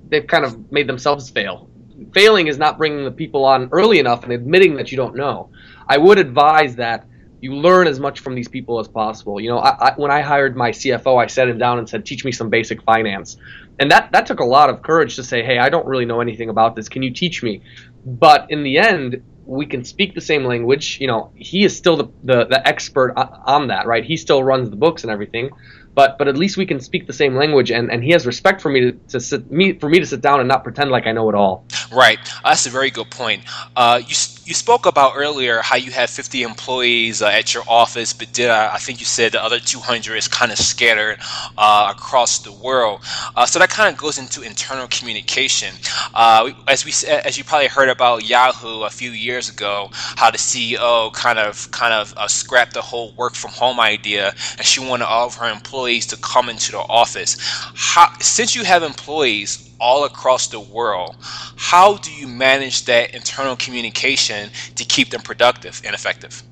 they've 0.08 0.28
kind 0.28 0.46
of 0.46 0.72
made 0.72 0.86
themselves 0.86 1.32
fail 1.32 1.68
failing 2.14 2.48
is 2.48 2.58
not 2.58 2.78
bringing 2.78 3.04
the 3.04 3.12
people 3.12 3.46
on 3.46 3.70
early 3.72 4.00
enough 4.00 4.24
and 4.24 4.32
admitting 4.32 4.76
that 4.76 4.92
you 4.92 4.98
don't 4.98 5.16
know. 5.16 5.50
I 5.88 5.98
would 5.98 6.20
advise 6.20 6.76
that 6.76 7.06
you 7.40 7.56
learn 7.56 7.88
as 7.88 8.00
much 8.00 8.20
from 8.20 8.36
these 8.36 8.48
people 8.48 8.80
as 8.80 8.88
possible. 8.88 9.40
You 9.40 9.50
know, 9.50 9.60
I, 9.60 9.90
I, 9.90 9.94
when 9.96 10.12
I 10.12 10.22
hired 10.22 10.56
my 10.56 10.72
CFO, 10.72 11.22
I 11.22 11.28
sat 11.28 11.48
him 11.48 11.58
down 11.58 11.78
and 11.80 11.88
said, 11.88 12.06
"Teach 12.06 12.26
me 12.26 12.32
some 12.32 12.50
basic 12.50 12.82
finance," 12.82 13.38
and 13.80 13.92
that 13.92 14.12
that 14.12 14.26
took 14.26 14.40
a 14.40 14.46
lot 14.46 14.70
of 14.70 14.82
courage 14.82 15.16
to 15.18 15.24
say, 15.24 15.44
"Hey, 15.44 15.60
I 15.60 15.70
don't 15.70 15.86
really 15.86 16.06
know 16.06 16.22
anything 16.22 16.50
about 16.50 16.76
this. 16.76 16.90
Can 16.90 17.04
you 17.04 17.12
teach 17.12 17.44
me?" 17.44 17.62
But 18.06 18.50
in 18.50 18.64
the 18.64 18.80
end, 18.80 19.22
we 19.46 19.66
can 19.66 19.84
speak 19.84 20.16
the 20.16 20.22
same 20.22 20.46
language. 20.46 21.00
You 21.00 21.08
know, 21.08 21.32
he 21.36 21.64
is 21.64 21.78
still 21.78 21.96
the, 21.96 22.08
the, 22.24 22.46
the 22.46 22.68
expert 22.68 23.14
on 23.16 23.68
that, 23.68 23.86
right? 23.86 24.04
He 24.04 24.18
still 24.18 24.44
runs 24.44 24.70
the 24.70 24.76
books 24.76 25.04
and 25.04 25.12
everything 25.12 25.52
but 25.98 26.20
but 26.20 26.28
at 26.28 26.38
least 26.38 26.58
we 26.58 26.66
can 26.68 26.80
speak 26.80 27.08
the 27.08 27.12
same 27.22 27.36
language 27.36 27.72
and, 27.72 27.92
and 27.92 28.04
he 28.04 28.12
has 28.12 28.28
respect 28.28 28.62
for 28.62 28.70
me 28.70 28.80
to, 28.82 28.92
to 29.10 29.20
sit 29.20 29.52
me 29.52 29.74
for 29.74 29.90
me 29.90 30.00
to 30.00 30.06
sit 30.06 30.22
down 30.22 30.40
and 30.40 30.48
not 30.48 30.64
pretend 30.64 30.92
like 30.92 31.08
I 31.08 31.12
know 31.12 31.28
it 31.28 31.34
all. 31.34 31.66
Right, 31.92 32.20
that's 32.44 32.68
a 32.68 32.70
very 32.70 32.92
good 32.92 33.10
point. 33.10 33.42
Uh, 33.76 34.00
you 34.06 34.14
you 34.48 34.54
spoke 34.54 34.86
about 34.86 35.14
earlier 35.18 35.62
how 35.62 35.76
you 35.76 35.92
have 35.92 36.10
50 36.10 36.44
employees 36.44 37.22
uh, 37.22 37.28
at 37.28 37.54
your 37.54 37.64
office, 37.68 38.14
but 38.14 38.40
uh, 38.40 38.70
I 38.72 38.78
think 38.78 39.02
you 39.02 39.06
said 39.06 39.34
the 39.34 39.44
other 39.44 39.60
200 39.60 40.16
is 40.16 40.30
kind 40.30 40.54
of 40.54 40.58
scattered 40.58 41.20
uh, 41.58 41.94
across 41.94 42.40
the 42.40 42.54
world. 42.54 43.02
Uh, 43.36 43.46
so 43.46 43.60
that 43.60 43.70
kind 43.70 43.94
of 43.94 44.00
goes 44.00 44.18
into 44.18 44.42
internal 44.44 44.88
communication. 44.88 45.74
Uh, 46.14 46.52
as 46.66 46.86
we 46.86 46.94
as 47.10 47.38
you 47.38 47.44
probably 47.44 47.68
heard 47.68 47.90
about 47.90 48.24
Yahoo 48.24 48.84
a 48.84 48.90
few 48.90 49.12
years 49.12 49.50
ago, 49.50 49.90
how 49.92 50.32
the 50.32 50.38
CEO 50.38 51.12
kind 51.12 51.40
of 51.40 51.70
kind 51.72 51.94
of 51.94 52.16
scrapped 52.32 52.74
the 52.74 52.82
whole 52.82 53.12
work 53.18 53.36
from 53.36 53.52
home 53.52 53.82
idea, 53.82 54.34
and 54.58 54.66
she 54.66 54.80
wanted 54.80 55.06
all 55.06 55.28
of 55.28 55.36
her 55.36 55.52
employees 55.52 56.08
to 56.08 56.18
come 56.18 56.48
into 56.48 56.72
the 56.72 56.80
office. 56.80 57.36
How, 57.76 58.14
since 58.20 58.56
you 58.56 58.64
have 58.64 58.82
employees 58.82 59.67
all 59.80 60.06
across 60.06 60.48
the 60.48 60.60
world, 60.60 61.16
how 61.56 61.98
do 61.98 62.12
you 62.12 62.28
manage 62.28 62.86
that 62.86 63.14
internal 63.14 63.56
communication 63.56 64.50
to 64.76 64.86
keep 64.86 65.10
them 65.10 65.22
productive 65.22 65.82
and 65.86 65.94
effective? 65.94 66.44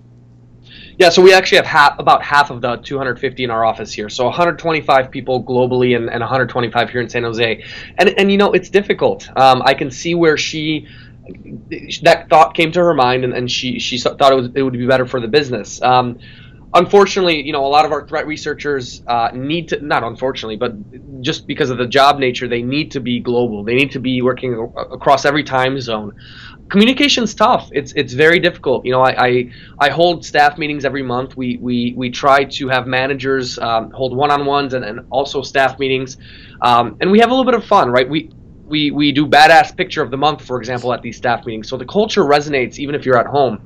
Yeah, 0.97 1.09
so 1.09 1.21
we 1.21 1.33
actually 1.33 1.57
have 1.57 1.65
half, 1.65 1.99
about 1.99 2.23
half 2.23 2.51
of 2.51 2.61
the 2.61 2.77
250 2.77 3.43
in 3.43 3.51
our 3.51 3.65
office 3.65 3.91
here. 3.91 4.07
So 4.07 4.25
125 4.25 5.11
people 5.11 5.43
globally 5.43 5.95
and, 5.95 6.09
and 6.09 6.21
125 6.21 6.89
here 6.89 7.01
in 7.01 7.09
San 7.09 7.23
Jose. 7.23 7.63
And, 7.97 8.09
and 8.17 8.31
you 8.31 8.37
know, 8.37 8.53
it's 8.53 8.69
difficult. 8.69 9.27
Um, 9.37 9.61
I 9.65 9.73
can 9.73 9.91
see 9.91 10.15
where 10.15 10.37
she 10.37 10.87
that 12.03 12.29
thought 12.29 12.53
came 12.53 12.71
to 12.71 12.79
her 12.79 12.93
mind 12.93 13.23
and, 13.23 13.33
and 13.33 13.51
she, 13.51 13.79
she 13.79 13.97
thought 13.97 14.31
it, 14.31 14.35
was, 14.35 14.49
it 14.53 14.61
would 14.61 14.73
be 14.73 14.85
better 14.85 15.07
for 15.07 15.19
the 15.19 15.27
business. 15.27 15.81
Um, 15.81 16.19
unfortunately, 16.73 17.41
you 17.45 17.53
know, 17.53 17.65
a 17.65 17.67
lot 17.67 17.85
of 17.85 17.91
our 17.91 18.07
threat 18.07 18.27
researchers 18.27 19.01
uh, 19.07 19.29
need 19.33 19.69
to 19.69 19.81
not 19.81 20.03
unfortunately, 20.03 20.57
but 20.57 20.73
just 21.21 21.47
because 21.47 21.69
of 21.69 21.77
the 21.77 21.87
job 21.87 22.19
nature, 22.19 22.47
they 22.47 22.61
need 22.61 22.91
to 22.91 22.99
be 22.99 23.19
global. 23.19 23.63
They 23.63 23.75
need 23.75 23.91
to 23.91 23.99
be 23.99 24.21
working 24.21 24.71
across 24.91 25.25
every 25.25 25.43
time 25.43 25.79
zone. 25.79 26.13
Communication's 26.69 27.33
tough. 27.33 27.69
It's 27.71 27.93
it's 27.93 28.13
very 28.13 28.39
difficult. 28.39 28.85
You 28.85 28.91
know, 28.91 29.01
I 29.01 29.25
I, 29.25 29.51
I 29.79 29.89
hold 29.89 30.25
staff 30.25 30.57
meetings 30.57 30.83
every 30.83 31.03
month. 31.03 31.37
We 31.37 31.57
we 31.57 31.93
we 31.95 32.09
try 32.09 32.43
to 32.43 32.67
have 32.69 32.87
managers 32.87 33.59
um, 33.59 33.91
hold 33.91 34.15
one-on-ones 34.15 34.73
and, 34.73 34.83
and 34.83 35.01
also 35.11 35.41
staff 35.41 35.77
meetings, 35.79 36.17
um, 36.61 36.97
and 37.01 37.11
we 37.11 37.19
have 37.19 37.29
a 37.29 37.33
little 37.33 37.45
bit 37.45 37.55
of 37.55 37.65
fun, 37.65 37.91
right? 37.91 38.09
We 38.09 38.31
we, 38.67 38.89
we 38.89 39.11
do 39.11 39.27
badass 39.27 39.77
picture 39.77 40.01
of 40.01 40.09
the 40.09 40.17
month, 40.17 40.43
for 40.43 40.57
example, 40.57 40.91
at 40.91 41.03
these 41.03 41.17
staff 41.17 41.45
meetings. 41.45 41.69
So 41.69 41.77
the 41.77 41.85
culture 41.85 42.23
resonates 42.23 42.79
even 42.79 42.95
if 42.95 43.05
you're 43.05 43.17
at 43.17 43.27
home 43.27 43.61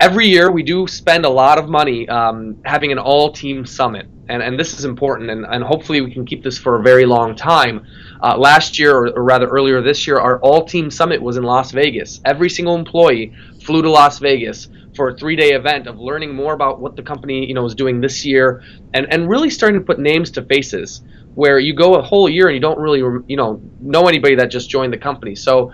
every 0.00 0.26
year 0.26 0.50
we 0.50 0.62
do 0.62 0.86
spend 0.86 1.24
a 1.24 1.28
lot 1.28 1.58
of 1.58 1.68
money 1.68 2.08
um, 2.08 2.56
having 2.64 2.92
an 2.92 2.98
all 2.98 3.32
team 3.32 3.64
summit 3.64 4.06
and, 4.28 4.42
and 4.42 4.58
this 4.58 4.78
is 4.78 4.84
important 4.84 5.30
and, 5.30 5.44
and 5.44 5.62
hopefully 5.62 6.00
we 6.00 6.12
can 6.12 6.24
keep 6.24 6.42
this 6.42 6.58
for 6.58 6.80
a 6.80 6.82
very 6.82 7.04
long 7.04 7.36
time. 7.36 7.86
Uh, 8.22 8.36
last 8.36 8.78
year 8.78 8.96
or, 8.96 9.08
or, 9.10 9.22
rather 9.22 9.46
earlier 9.46 9.82
this 9.82 10.06
year 10.06 10.18
our 10.18 10.40
all 10.40 10.64
team 10.64 10.90
summit 10.90 11.20
was 11.20 11.36
in 11.36 11.42
las 11.42 11.70
vegas. 11.72 12.20
Every 12.24 12.50
single 12.50 12.74
employee 12.74 13.32
flew 13.62 13.82
to 13.82 13.90
las 13.90 14.18
vegas 14.18 14.68
for 14.96 15.10
a 15.10 15.16
three 15.16 15.36
day 15.36 15.52
event 15.52 15.86
of 15.86 15.98
learning 15.98 16.34
more 16.34 16.54
about 16.54 16.80
what 16.80 16.96
the 16.96 17.02
company 17.02 17.46
you 17.46 17.54
know 17.54 17.64
is 17.64 17.74
doing 17.74 18.00
this 18.00 18.24
year 18.24 18.62
and, 18.94 19.12
and 19.12 19.28
really 19.28 19.50
starting 19.50 19.80
to 19.80 19.84
put 19.84 19.98
names 19.98 20.30
to 20.32 20.42
faces 20.42 21.02
where 21.34 21.58
you 21.58 21.74
go 21.74 21.96
a 21.96 22.02
whole 22.02 22.28
year 22.28 22.46
and 22.46 22.54
you 22.54 22.60
don't 22.60 22.78
really 22.78 23.00
you 23.26 23.36
know 23.36 23.60
know 23.80 24.06
anybody 24.08 24.34
that 24.34 24.46
just 24.46 24.70
joined 24.70 24.92
the 24.92 24.98
company. 24.98 25.34
So 25.34 25.72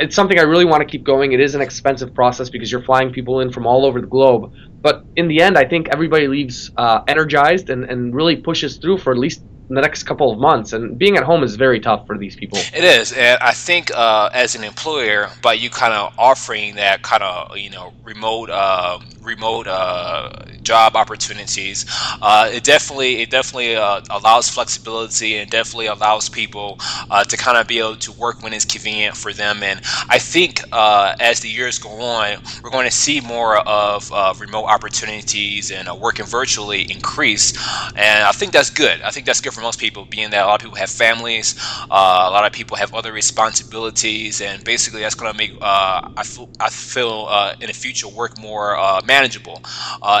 it's 0.00 0.14
something 0.14 0.38
I 0.38 0.42
really 0.42 0.64
want 0.64 0.80
to 0.80 0.84
keep 0.84 1.04
going. 1.04 1.32
It 1.32 1.40
is 1.40 1.54
an 1.54 1.60
expensive 1.60 2.14
process 2.14 2.50
because 2.50 2.70
you're 2.70 2.82
flying 2.82 3.12
people 3.12 3.40
in 3.40 3.52
from 3.52 3.66
all 3.66 3.84
over 3.84 4.00
the 4.00 4.06
globe. 4.06 4.52
But 4.80 5.04
in 5.16 5.28
the 5.28 5.40
end, 5.40 5.56
I 5.56 5.64
think 5.64 5.88
everybody 5.88 6.28
leaves 6.28 6.70
uh, 6.76 7.02
energized 7.08 7.70
and, 7.70 7.84
and 7.84 8.14
really 8.14 8.36
pushes 8.36 8.76
through 8.76 8.98
for 8.98 9.12
at 9.12 9.18
least 9.18 9.42
the 9.68 9.80
next 9.80 10.02
couple 10.02 10.30
of 10.30 10.38
months. 10.38 10.72
And 10.72 10.98
being 10.98 11.16
at 11.16 11.22
home 11.22 11.42
is 11.42 11.56
very 11.56 11.80
tough 11.80 12.06
for 12.06 12.18
these 12.18 12.36
people. 12.36 12.58
It 12.58 12.84
is, 12.84 13.12
and 13.12 13.38
I 13.40 13.52
think 13.52 13.90
uh, 13.94 14.30
as 14.32 14.54
an 14.54 14.64
employer, 14.64 15.30
by 15.42 15.54
you 15.54 15.70
kind 15.70 15.94
of 15.94 16.12
offering 16.18 16.74
that 16.76 17.02
kind 17.02 17.22
of 17.22 17.56
you 17.56 17.70
know 17.70 17.92
remote 18.02 18.50
uh, 18.50 18.98
remote 19.24 19.66
uh, 19.66 20.30
job 20.62 20.96
opportunities. 20.96 21.84
Uh, 22.22 22.48
it 22.52 22.64
definitely 22.64 23.22
it 23.22 23.30
definitely 23.30 23.76
uh, 23.76 24.00
allows 24.10 24.48
flexibility 24.48 25.36
and 25.36 25.50
definitely 25.50 25.86
allows 25.86 26.28
people 26.28 26.78
uh, 27.10 27.24
to 27.24 27.36
kind 27.36 27.58
of 27.58 27.66
be 27.66 27.78
able 27.78 27.96
to 27.96 28.12
work 28.12 28.42
when 28.42 28.52
it's 28.52 28.64
convenient 28.64 29.16
for 29.16 29.32
them. 29.32 29.62
And 29.62 29.80
I 30.08 30.18
think 30.18 30.62
uh, 30.72 31.14
as 31.20 31.40
the 31.40 31.48
years 31.48 31.78
go 31.78 31.90
on, 32.00 32.38
we're 32.62 32.70
going 32.70 32.86
to 32.86 32.96
see 32.96 33.20
more 33.20 33.58
of 33.58 34.10
remote 34.40 34.64
opportunities 34.64 35.70
and 35.70 35.88
working 36.00 36.26
virtually 36.26 36.90
increase. 36.90 37.52
And 37.96 38.24
I 38.24 38.32
think 38.32 38.52
that's 38.52 38.70
good. 38.70 39.00
I 39.02 39.10
think 39.10 39.26
that's 39.26 39.40
good 39.40 39.52
for 39.52 39.60
most 39.60 39.78
people, 39.78 40.04
being 40.04 40.30
that 40.30 40.44
a 40.44 40.46
lot 40.46 40.56
of 40.56 40.64
people 40.64 40.78
have 40.78 40.90
families, 40.90 41.54
a 41.90 42.30
lot 42.30 42.44
of 42.44 42.52
people 42.52 42.76
have 42.76 42.94
other 42.94 43.12
responsibilities, 43.12 44.40
and 44.40 44.64
basically 44.64 45.02
that's 45.02 45.14
going 45.14 45.32
to 45.32 45.36
make 45.36 45.52
I 45.62 46.22
feel 46.24 46.48
I 46.60 46.70
feel 46.70 47.28
in 47.60 47.66
the 47.68 47.74
future 47.74 48.08
work 48.08 48.38
more 48.38 48.76
manageable 49.14 49.58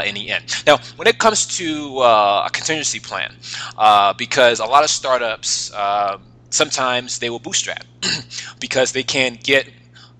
in 0.06 0.14
the 0.14 0.30
end. 0.30 0.44
Now, 0.66 0.76
when 0.96 1.06
it 1.08 1.18
comes 1.18 1.46
to 1.58 1.98
uh, 1.98 2.46
a 2.46 2.50
contingency 2.50 3.00
plan, 3.00 3.30
uh, 3.76 4.12
because 4.14 4.60
a 4.60 4.66
lot 4.66 4.82
of 4.84 4.90
startups 4.90 5.72
uh, 5.74 6.18
sometimes 6.50 7.18
they 7.18 7.30
will 7.30 7.38
bootstrap 7.40 7.84
because 8.60 8.92
they 8.92 9.02
can't 9.02 9.42
get 9.42 9.66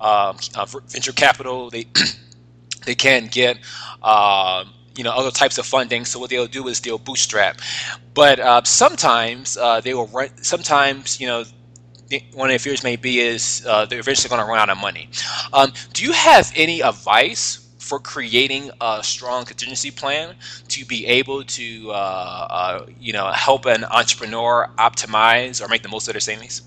um, 0.00 0.36
uh, 0.54 0.66
venture 0.88 1.12
capital, 1.12 1.70
they 1.70 1.86
they 2.86 2.94
can't 2.94 3.30
get 3.30 3.58
um, 4.02 4.70
you 4.96 5.04
know 5.04 5.12
other 5.12 5.30
types 5.30 5.58
of 5.58 5.66
funding. 5.66 6.04
So 6.04 6.18
what 6.18 6.30
they'll 6.30 6.46
do 6.46 6.68
is 6.68 6.80
they'll 6.80 6.98
bootstrap, 6.98 7.60
but 8.14 8.38
uh, 8.40 8.62
sometimes 8.64 9.56
uh, 9.56 9.80
they 9.80 9.94
will 9.94 10.08
run. 10.08 10.30
Sometimes 10.42 11.20
you 11.20 11.26
know 11.26 11.44
one 12.34 12.50
of 12.50 12.54
the 12.54 12.58
fears 12.58 12.84
may 12.84 12.96
be 12.96 13.20
is 13.20 13.64
uh, 13.66 13.86
they're 13.86 13.98
eventually 13.98 14.28
going 14.28 14.40
to 14.42 14.46
run 14.46 14.58
out 14.58 14.70
of 14.70 14.78
money. 14.78 15.08
Um, 15.52 15.72
do 15.94 16.04
you 16.04 16.12
have 16.12 16.52
any 16.54 16.82
advice 16.82 17.63
for 17.84 17.98
creating 18.00 18.70
a 18.80 19.02
strong 19.02 19.44
contingency 19.44 19.90
plan 19.90 20.34
to 20.68 20.84
be 20.86 21.06
able 21.06 21.44
to 21.44 21.90
uh, 21.90 22.46
uh, 22.58 22.86
you 22.98 23.12
know 23.12 23.30
help 23.32 23.66
an 23.66 23.84
entrepreneur 23.84 24.68
optimize 24.78 25.62
or 25.62 25.68
make 25.68 25.82
the 25.82 25.88
most 25.88 26.08
of 26.08 26.14
their 26.14 26.20
savings? 26.20 26.62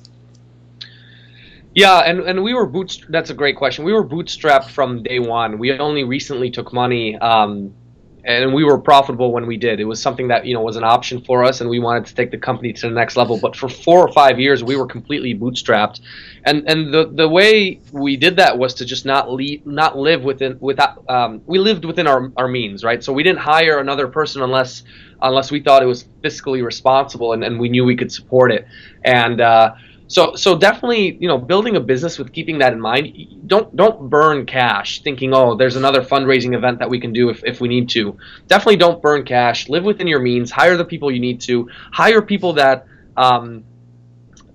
Yeah, 1.73 1.99
and, 1.99 2.21
and 2.21 2.43
we 2.43 2.53
were 2.53 2.67
boot. 2.67 2.97
That's 3.09 3.29
a 3.29 3.33
great 3.33 3.55
question. 3.55 3.83
We 3.85 3.93
were 3.93 4.07
bootstrapped 4.07 4.69
from 4.69 5.03
day 5.03 5.19
one. 5.19 5.57
We 5.59 5.71
only 5.77 6.03
recently 6.03 6.49
took 6.49 6.73
money 6.73 7.17
um, 7.17 7.75
and 8.27 8.53
we 8.53 8.65
were 8.65 8.77
profitable 8.77 9.31
when 9.31 9.47
we 9.47 9.55
did. 9.55 9.79
It 9.79 9.85
was 9.85 10.01
something 10.01 10.27
that 10.27 10.45
you 10.45 10.53
know 10.53 10.59
was 10.59 10.75
an 10.75 10.83
option 10.83 11.21
for 11.21 11.45
us, 11.45 11.61
and 11.61 11.69
we 11.69 11.79
wanted 11.79 12.05
to 12.07 12.13
take 12.15 12.29
the 12.29 12.37
company 12.37 12.73
to 12.73 12.89
the 12.89 12.93
next 12.93 13.15
level. 13.15 13.39
But 13.39 13.55
for 13.55 13.69
four 13.69 14.05
or 14.05 14.11
five 14.11 14.37
years, 14.37 14.63
we 14.63 14.75
were 14.75 14.85
completely 14.85 15.33
bootstrapped, 15.33 16.01
and 16.43 16.69
and 16.69 16.93
the 16.93 17.07
the 17.07 17.27
way 17.27 17.79
we 17.93 18.17
did 18.17 18.35
that 18.35 18.57
was 18.57 18.73
to 18.75 18.85
just 18.85 19.05
not 19.05 19.31
leave, 19.31 19.65
not 19.65 19.97
live 19.97 20.23
within 20.23 20.57
without. 20.59 21.09
Um, 21.09 21.41
we 21.45 21.57
lived 21.57 21.85
within 21.85 22.05
our 22.05 22.29
our 22.35 22.49
means, 22.49 22.83
right? 22.83 23.01
So 23.01 23.13
we 23.13 23.23
didn't 23.23 23.39
hire 23.39 23.79
another 23.79 24.09
person 24.09 24.41
unless 24.41 24.83
unless 25.21 25.49
we 25.49 25.61
thought 25.61 25.81
it 25.81 25.87
was 25.87 26.03
fiscally 26.21 26.63
responsible 26.63 27.31
and, 27.33 27.43
and 27.43 27.59
we 27.59 27.69
knew 27.69 27.85
we 27.85 27.95
could 27.95 28.11
support 28.11 28.51
it, 28.51 28.67
and. 29.03 29.39
Uh, 29.39 29.75
so 30.07 30.35
so 30.35 30.57
definitely, 30.57 31.17
you 31.19 31.27
know, 31.27 31.37
building 31.37 31.75
a 31.75 31.79
business 31.79 32.17
with 32.17 32.31
keeping 32.31 32.59
that 32.59 32.73
in 32.73 32.79
mind. 32.79 33.47
Don't 33.47 33.75
don't 33.75 34.09
burn 34.09 34.45
cash 34.45 35.01
thinking, 35.01 35.33
oh, 35.33 35.55
there's 35.55 35.75
another 35.75 36.01
fundraising 36.01 36.55
event 36.55 36.79
that 36.79 36.89
we 36.89 36.99
can 36.99 37.11
do 37.11 37.29
if, 37.29 37.43
if 37.43 37.59
we 37.59 37.67
need 37.67 37.89
to. 37.89 38.17
Definitely 38.47 38.77
don't 38.77 39.01
burn 39.01 39.25
cash. 39.25 39.67
Live 39.67 39.83
within 39.83 40.07
your 40.07 40.21
means. 40.21 40.49
Hire 40.49 40.77
the 40.77 40.85
people 40.85 41.11
you 41.11 41.19
need 41.19 41.41
to. 41.41 41.69
Hire 41.91 42.21
people 42.21 42.53
that 42.53 42.85
um, 43.17 43.65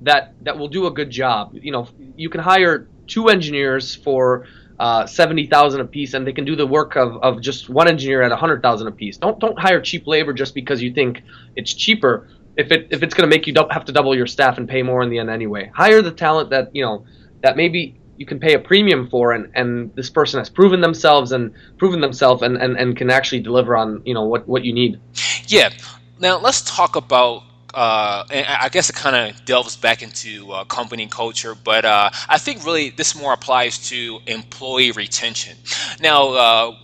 that 0.00 0.34
that 0.42 0.58
will 0.58 0.68
do 0.68 0.86
a 0.86 0.90
good 0.90 1.10
job. 1.10 1.54
You 1.54 1.72
know, 1.72 1.88
you 2.16 2.30
can 2.30 2.40
hire 2.40 2.88
two 3.06 3.28
engineers 3.28 3.94
for 3.94 4.46
uh, 4.78 5.06
seventy 5.06 5.46
thousand 5.46 5.82
a 5.82 5.84
piece, 5.84 6.14
and 6.14 6.26
they 6.26 6.32
can 6.32 6.46
do 6.46 6.56
the 6.56 6.66
work 6.66 6.96
of, 6.96 7.22
of 7.22 7.42
just 7.42 7.68
one 7.68 7.88
engineer 7.88 8.22
at 8.22 8.32
a 8.32 8.36
hundred 8.36 8.62
thousand 8.62 8.88
a 8.88 8.92
piece. 8.92 9.18
Don't 9.18 9.38
don't 9.38 9.58
hire 9.58 9.82
cheap 9.82 10.06
labor 10.06 10.32
just 10.32 10.54
because 10.54 10.80
you 10.80 10.94
think 10.94 11.22
it's 11.56 11.74
cheaper 11.74 12.28
if 12.56 12.70
it 12.70 12.88
if 12.90 13.02
it's 13.02 13.14
going 13.14 13.28
to 13.28 13.34
make 13.34 13.46
you 13.46 13.54
have 13.70 13.84
to 13.86 13.92
double 13.92 14.14
your 14.14 14.26
staff 14.26 14.58
and 14.58 14.68
pay 14.68 14.82
more 14.82 15.02
in 15.02 15.10
the 15.10 15.18
end 15.18 15.30
anyway. 15.30 15.70
Hire 15.74 16.02
the 16.02 16.10
talent 16.10 16.50
that 16.50 16.74
you 16.74 16.82
know 16.84 17.04
that 17.42 17.56
maybe 17.56 17.96
you 18.16 18.26
can 18.26 18.38
pay 18.38 18.54
a 18.54 18.58
premium 18.58 19.08
for, 19.08 19.32
and, 19.32 19.50
and 19.54 19.94
this 19.96 20.10
person 20.10 20.38
has 20.38 20.48
proven 20.48 20.80
themselves 20.80 21.32
and 21.32 21.52
proven 21.78 22.00
themselves 22.00 22.42
and, 22.42 22.56
and, 22.56 22.76
and 22.76 22.96
can 22.96 23.10
actually 23.10 23.40
deliver 23.40 23.76
on 23.76 24.02
you 24.04 24.14
know 24.14 24.24
what 24.24 24.46
what 24.46 24.64
you 24.64 24.72
need. 24.72 25.00
Yeah. 25.46 25.70
Now 26.18 26.38
let's 26.38 26.62
talk 26.62 26.96
about. 26.96 27.44
Uh, 27.74 28.26
I 28.30 28.68
guess 28.70 28.90
it 28.90 28.96
kind 28.96 29.16
of 29.16 29.46
delves 29.46 29.76
back 29.76 30.02
into 30.02 30.52
uh, 30.52 30.64
company 30.64 31.06
culture, 31.06 31.54
but 31.54 31.86
uh, 31.86 32.10
I 32.28 32.36
think 32.36 32.66
really 32.66 32.90
this 32.90 33.18
more 33.18 33.32
applies 33.32 33.88
to 33.88 34.18
employee 34.26 34.92
retention. 34.92 35.56
Now, 35.98 36.76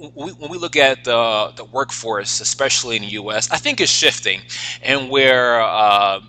uh, 0.00 0.08
when 0.14 0.50
we 0.50 0.58
look 0.58 0.76
at 0.76 1.04
the, 1.04 1.52
the 1.56 1.64
workforce, 1.64 2.40
especially 2.40 2.96
in 2.96 3.02
the 3.02 3.08
U.S., 3.08 3.50
I 3.50 3.56
think 3.56 3.80
it's 3.80 3.90
shifting, 3.90 4.40
and 4.82 5.10
where 5.10 5.60
uh, 5.60 6.20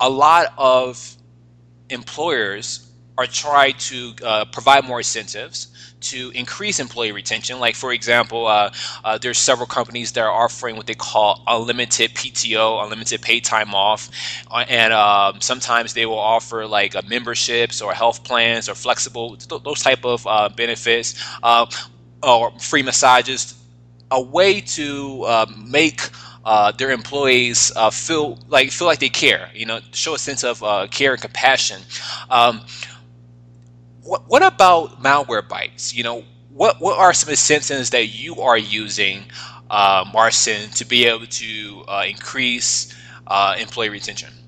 a 0.00 0.10
lot 0.10 0.52
of 0.58 1.16
employers 1.90 2.90
are 3.16 3.26
trying 3.26 3.74
to 3.78 4.12
uh, 4.24 4.44
provide 4.46 4.84
more 4.84 4.98
incentives 4.98 5.68
to 6.00 6.30
increase 6.34 6.80
employee 6.80 7.12
retention. 7.12 7.58
Like, 7.58 7.74
for 7.74 7.92
example, 7.92 8.46
uh, 8.46 8.72
uh, 9.04 9.18
there's 9.18 9.38
several 9.38 9.66
companies 9.66 10.12
that 10.12 10.20
are 10.20 10.30
offering 10.30 10.76
what 10.76 10.86
they 10.86 10.94
call 10.94 11.42
unlimited 11.46 12.14
PTO, 12.14 12.82
unlimited 12.82 13.22
paid 13.22 13.44
time 13.44 13.74
off, 13.74 14.10
uh, 14.50 14.64
and 14.68 14.92
um, 14.92 15.40
sometimes 15.40 15.94
they 15.94 16.06
will 16.06 16.18
offer 16.18 16.66
like 16.66 16.94
memberships 17.08 17.80
or 17.80 17.92
health 17.92 18.24
plans 18.24 18.68
or 18.68 18.74
flexible 18.74 19.36
those 19.64 19.82
type 19.82 20.04
of 20.04 20.26
uh, 20.26 20.48
benefits. 20.48 21.14
Or 22.24 22.52
free 22.58 22.82
massages, 22.82 23.54
a 24.10 24.20
way 24.20 24.60
to 24.60 25.22
uh, 25.24 25.46
make 25.58 26.00
uh, 26.44 26.72
their 26.72 26.90
employees 26.90 27.72
uh, 27.76 27.90
feel 27.90 28.38
like 28.48 28.70
feel 28.70 28.86
like 28.86 29.00
they 29.00 29.08
care. 29.10 29.50
You 29.54 29.66
know, 29.66 29.80
show 29.92 30.14
a 30.14 30.18
sense 30.18 30.44
of 30.44 30.62
uh, 30.62 30.86
care 30.88 31.12
and 31.12 31.20
compassion. 31.20 31.80
Um, 32.30 32.62
what, 34.02 34.22
what 34.28 34.42
about 34.44 35.02
Malwarebytes? 35.02 35.94
You 35.94 36.04
know, 36.04 36.24
what 36.50 36.80
what 36.80 36.98
are 36.98 37.12
some 37.12 37.30
incentives 37.30 37.90
that 37.90 38.06
you 38.06 38.40
are 38.40 38.58
using, 38.58 39.24
uh, 39.70 40.04
Marcin, 40.12 40.70
to 40.70 40.84
be 40.84 41.06
able 41.06 41.26
to 41.26 41.84
uh, 41.88 42.04
increase 42.08 42.94
employee 43.58 43.88
retention? 43.88 44.43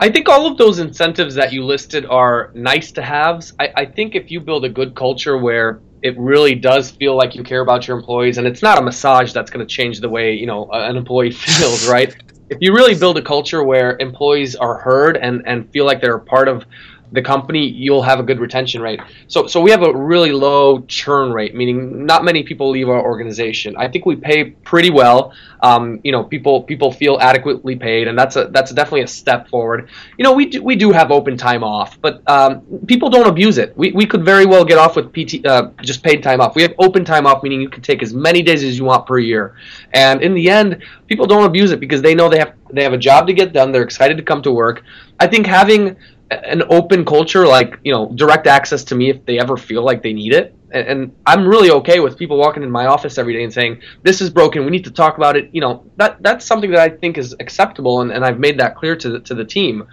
I 0.00 0.10
think 0.10 0.28
all 0.28 0.46
of 0.46 0.56
those 0.56 0.78
incentives 0.78 1.34
that 1.34 1.52
you 1.52 1.64
listed 1.64 2.06
are 2.06 2.52
nice 2.54 2.92
to 2.92 3.02
haves. 3.02 3.52
I, 3.58 3.72
I, 3.76 3.84
think 3.84 4.14
if 4.14 4.30
you 4.30 4.40
build 4.40 4.64
a 4.64 4.68
good 4.68 4.94
culture 4.94 5.36
where 5.36 5.80
it 6.02 6.16
really 6.16 6.54
does 6.54 6.92
feel 6.92 7.16
like 7.16 7.34
you 7.34 7.42
care 7.42 7.60
about 7.62 7.88
your 7.88 7.98
employees 7.98 8.38
and 8.38 8.46
it's 8.46 8.62
not 8.62 8.78
a 8.78 8.82
massage 8.82 9.32
that's 9.32 9.50
going 9.50 9.66
to 9.66 9.74
change 9.74 10.00
the 10.00 10.08
way 10.08 10.32
you 10.32 10.46
know 10.46 10.68
an 10.72 10.96
employee 10.96 11.30
feels 11.32 11.88
right 11.88 12.16
if 12.50 12.58
you 12.60 12.72
really 12.72 12.94
build 12.94 13.18
a 13.18 13.22
culture 13.22 13.64
where 13.64 13.96
employees 13.98 14.54
are 14.54 14.78
heard 14.78 15.16
and 15.16 15.42
and 15.46 15.68
feel 15.72 15.84
like 15.84 16.00
they're 16.00 16.16
a 16.16 16.20
part 16.20 16.46
of 16.46 16.64
the 17.12 17.22
company, 17.22 17.66
you'll 17.66 18.02
have 18.02 18.20
a 18.20 18.22
good 18.22 18.38
retention 18.38 18.82
rate. 18.82 19.00
So, 19.28 19.46
so 19.46 19.60
we 19.60 19.70
have 19.70 19.82
a 19.82 19.94
really 19.94 20.32
low 20.32 20.80
churn 20.82 21.32
rate, 21.32 21.54
meaning 21.54 22.04
not 22.04 22.24
many 22.24 22.42
people 22.42 22.70
leave 22.70 22.88
our 22.88 23.02
organization. 23.02 23.76
I 23.76 23.88
think 23.88 24.06
we 24.06 24.16
pay 24.16 24.50
pretty 24.50 24.90
well. 24.90 25.32
Um, 25.60 26.00
you 26.04 26.12
know, 26.12 26.22
people 26.22 26.62
people 26.62 26.92
feel 26.92 27.18
adequately 27.20 27.76
paid, 27.76 28.08
and 28.08 28.18
that's 28.18 28.36
a 28.36 28.48
that's 28.48 28.72
definitely 28.72 29.02
a 29.02 29.08
step 29.08 29.48
forward. 29.48 29.88
You 30.16 30.22
know, 30.22 30.32
we 30.32 30.46
do, 30.46 30.62
we 30.62 30.76
do 30.76 30.92
have 30.92 31.10
open 31.10 31.36
time 31.36 31.64
off, 31.64 32.00
but 32.00 32.22
um, 32.28 32.62
people 32.86 33.10
don't 33.10 33.26
abuse 33.26 33.58
it. 33.58 33.76
We, 33.76 33.92
we 33.92 34.06
could 34.06 34.24
very 34.24 34.46
well 34.46 34.64
get 34.64 34.78
off 34.78 34.94
with 34.96 35.12
PT 35.12 35.44
uh, 35.46 35.70
just 35.80 36.02
paid 36.02 36.22
time 36.22 36.40
off. 36.40 36.54
We 36.54 36.62
have 36.62 36.74
open 36.78 37.04
time 37.04 37.26
off, 37.26 37.42
meaning 37.42 37.60
you 37.60 37.68
can 37.68 37.82
take 37.82 38.02
as 38.02 38.14
many 38.14 38.42
days 38.42 38.62
as 38.62 38.78
you 38.78 38.84
want 38.84 39.06
per 39.06 39.18
year. 39.18 39.56
And 39.94 40.22
in 40.22 40.34
the 40.34 40.48
end, 40.48 40.84
people 41.06 41.26
don't 41.26 41.44
abuse 41.44 41.72
it 41.72 41.80
because 41.80 42.02
they 42.02 42.14
know 42.14 42.28
they 42.28 42.38
have 42.38 42.54
they 42.70 42.82
have 42.82 42.92
a 42.92 42.98
job 42.98 43.26
to 43.26 43.32
get 43.32 43.52
done. 43.52 43.72
They're 43.72 43.82
excited 43.82 44.16
to 44.18 44.22
come 44.22 44.42
to 44.42 44.52
work. 44.52 44.84
I 45.18 45.26
think 45.26 45.46
having 45.46 45.96
an 46.30 46.62
open 46.68 47.04
culture, 47.04 47.46
like 47.46 47.78
you 47.84 47.92
know, 47.92 48.10
direct 48.14 48.46
access 48.46 48.84
to 48.84 48.94
me 48.94 49.10
if 49.10 49.24
they 49.24 49.38
ever 49.38 49.56
feel 49.56 49.82
like 49.82 50.02
they 50.02 50.12
need 50.12 50.32
it. 50.32 50.54
And, 50.70 50.86
and, 50.86 51.16
I'm 51.26 51.48
really 51.48 51.70
okay 51.70 52.00
with 52.00 52.18
people 52.18 52.36
walking 52.36 52.62
in 52.62 52.70
my 52.70 52.86
office 52.86 53.16
every 53.16 53.32
day 53.32 53.42
and 53.42 53.52
saying, 53.52 53.80
"This 54.02 54.20
is 54.20 54.28
broken. 54.28 54.64
We 54.64 54.70
need 54.70 54.84
to 54.84 54.90
talk 54.90 55.16
about 55.16 55.36
it." 55.36 55.48
You 55.52 55.62
know, 55.62 55.84
that 55.96 56.22
that's 56.22 56.44
something 56.44 56.70
that 56.72 56.80
I 56.80 56.90
think 56.90 57.16
is 57.16 57.34
acceptable, 57.40 58.02
and, 58.02 58.12
and 58.12 58.24
I've 58.24 58.38
made 58.38 58.58
that 58.60 58.76
clear 58.76 58.94
to 58.96 59.08
the, 59.08 59.20
to 59.20 59.34
the 59.34 59.44
team. 59.44 59.86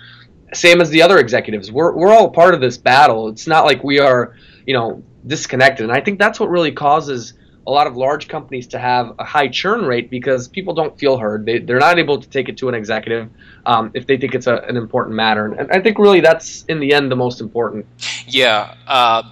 Same 0.54 0.82
as 0.82 0.89
the 0.89 1.02
other 1.02 1.19
executives. 1.19 1.71
We're 1.71 1.93
we're 1.93 2.12
all 2.12 2.30
part 2.30 2.54
of 2.54 2.62
this 2.62 2.78
battle. 2.78 3.30
It's 3.30 3.48
not 3.48 3.65
like 3.65 3.84
we 3.84 4.00
are, 4.00 4.36
you 4.65 4.74
know, 4.74 5.02
disconnected. 5.28 5.86
And 5.86 5.93
I 5.93 6.02
think 6.02 6.19
that's 6.19 6.39
what 6.39 6.50
really 6.50 6.71
causes 6.71 7.34
a 7.67 7.71
lot 7.71 7.88
of 7.88 7.97
large 7.97 8.28
companies 8.28 8.67
to 8.67 8.80
have 8.80 9.15
a 9.17 9.23
high 9.23 9.47
churn 9.47 9.86
rate 9.86 10.10
because 10.10 10.47
people 10.47 10.73
don't 10.73 10.97
feel 10.99 11.17
heard. 11.17 11.45
They, 11.45 11.60
they're 11.60 11.80
not 11.80 11.97
able 11.97 12.21
to 12.21 12.30
take 12.30 12.47
it 12.47 12.58
to 12.58 12.69
an 12.69 12.75
executive 12.75 13.30
um, 13.65 13.91
if 13.93 14.06
they 14.06 14.17
think 14.17 14.36
it's 14.36 14.47
a, 14.47 14.58
an 14.58 14.78
important 14.78 15.15
matter. 15.15 15.45
And 15.45 15.71
I 15.71 15.80
think 15.82 15.97
really 15.97 16.21
that's 16.21 16.63
in 16.65 16.80
the 16.80 16.93
end 16.93 17.12
the 17.12 17.15
most 17.15 17.41
important. 17.41 17.88
Yeah. 18.28 18.75
Uh, 18.86 19.23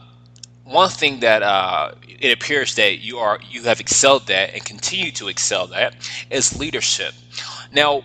one 0.64 0.90
thing 0.90 1.20
that 1.20 1.44
uh, 1.44 1.92
it 2.08 2.32
appears 2.32 2.76
that 2.76 3.00
you 3.00 3.20
are 3.20 3.40
you 3.50 3.64
have 3.64 3.80
excelled 3.80 4.30
at 4.32 4.54
and 4.54 4.64
continue 4.66 5.12
to 5.12 5.28
excel 5.28 5.74
at 5.74 5.96
is 6.32 6.58
leadership. 6.58 7.14
Now, 7.72 8.04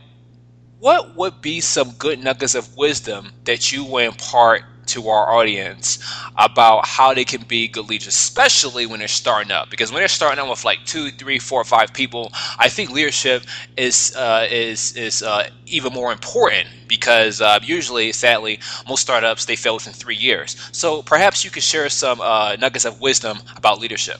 what 0.78 1.16
would 1.16 1.40
be 1.40 1.60
some 1.60 1.92
good 1.92 2.22
nuggets 2.22 2.54
of 2.54 2.76
wisdom 2.76 3.30
that 3.44 3.72
you 3.72 3.84
would 3.84 4.04
impart 4.04 4.62
to 4.86 5.08
our 5.08 5.30
audience 5.30 5.98
about 6.38 6.86
how 6.86 7.12
they 7.12 7.24
can 7.24 7.42
be 7.42 7.66
good 7.66 7.88
leaders, 7.88 8.06
especially 8.06 8.86
when 8.86 9.00
they're 9.00 9.08
starting 9.08 9.50
up. 9.50 9.68
Because 9.70 9.90
when 9.90 10.00
they're 10.00 10.08
starting 10.08 10.38
out 10.38 10.48
with 10.48 10.64
like 10.64 10.78
two, 10.86 11.10
three, 11.10 11.40
four, 11.40 11.64
five 11.64 11.92
people, 11.92 12.30
I 12.58 12.68
think 12.68 12.90
leadership 12.90 13.42
is 13.76 14.14
uh, 14.16 14.46
is 14.48 14.96
is 14.96 15.22
uh, 15.22 15.50
even 15.66 15.92
more 15.92 16.12
important 16.12 16.68
because 16.86 17.40
uh, 17.40 17.58
usually, 17.62 18.12
sadly, 18.12 18.60
most 18.88 19.00
startups 19.02 19.46
they 19.46 19.56
fail 19.56 19.74
within 19.74 19.92
three 19.92 20.16
years. 20.16 20.56
So 20.72 21.02
perhaps 21.02 21.44
you 21.44 21.50
could 21.50 21.64
share 21.64 21.88
some 21.88 22.20
uh, 22.20 22.56
nuggets 22.56 22.84
of 22.84 23.00
wisdom 23.00 23.38
about 23.56 23.80
leadership. 23.80 24.18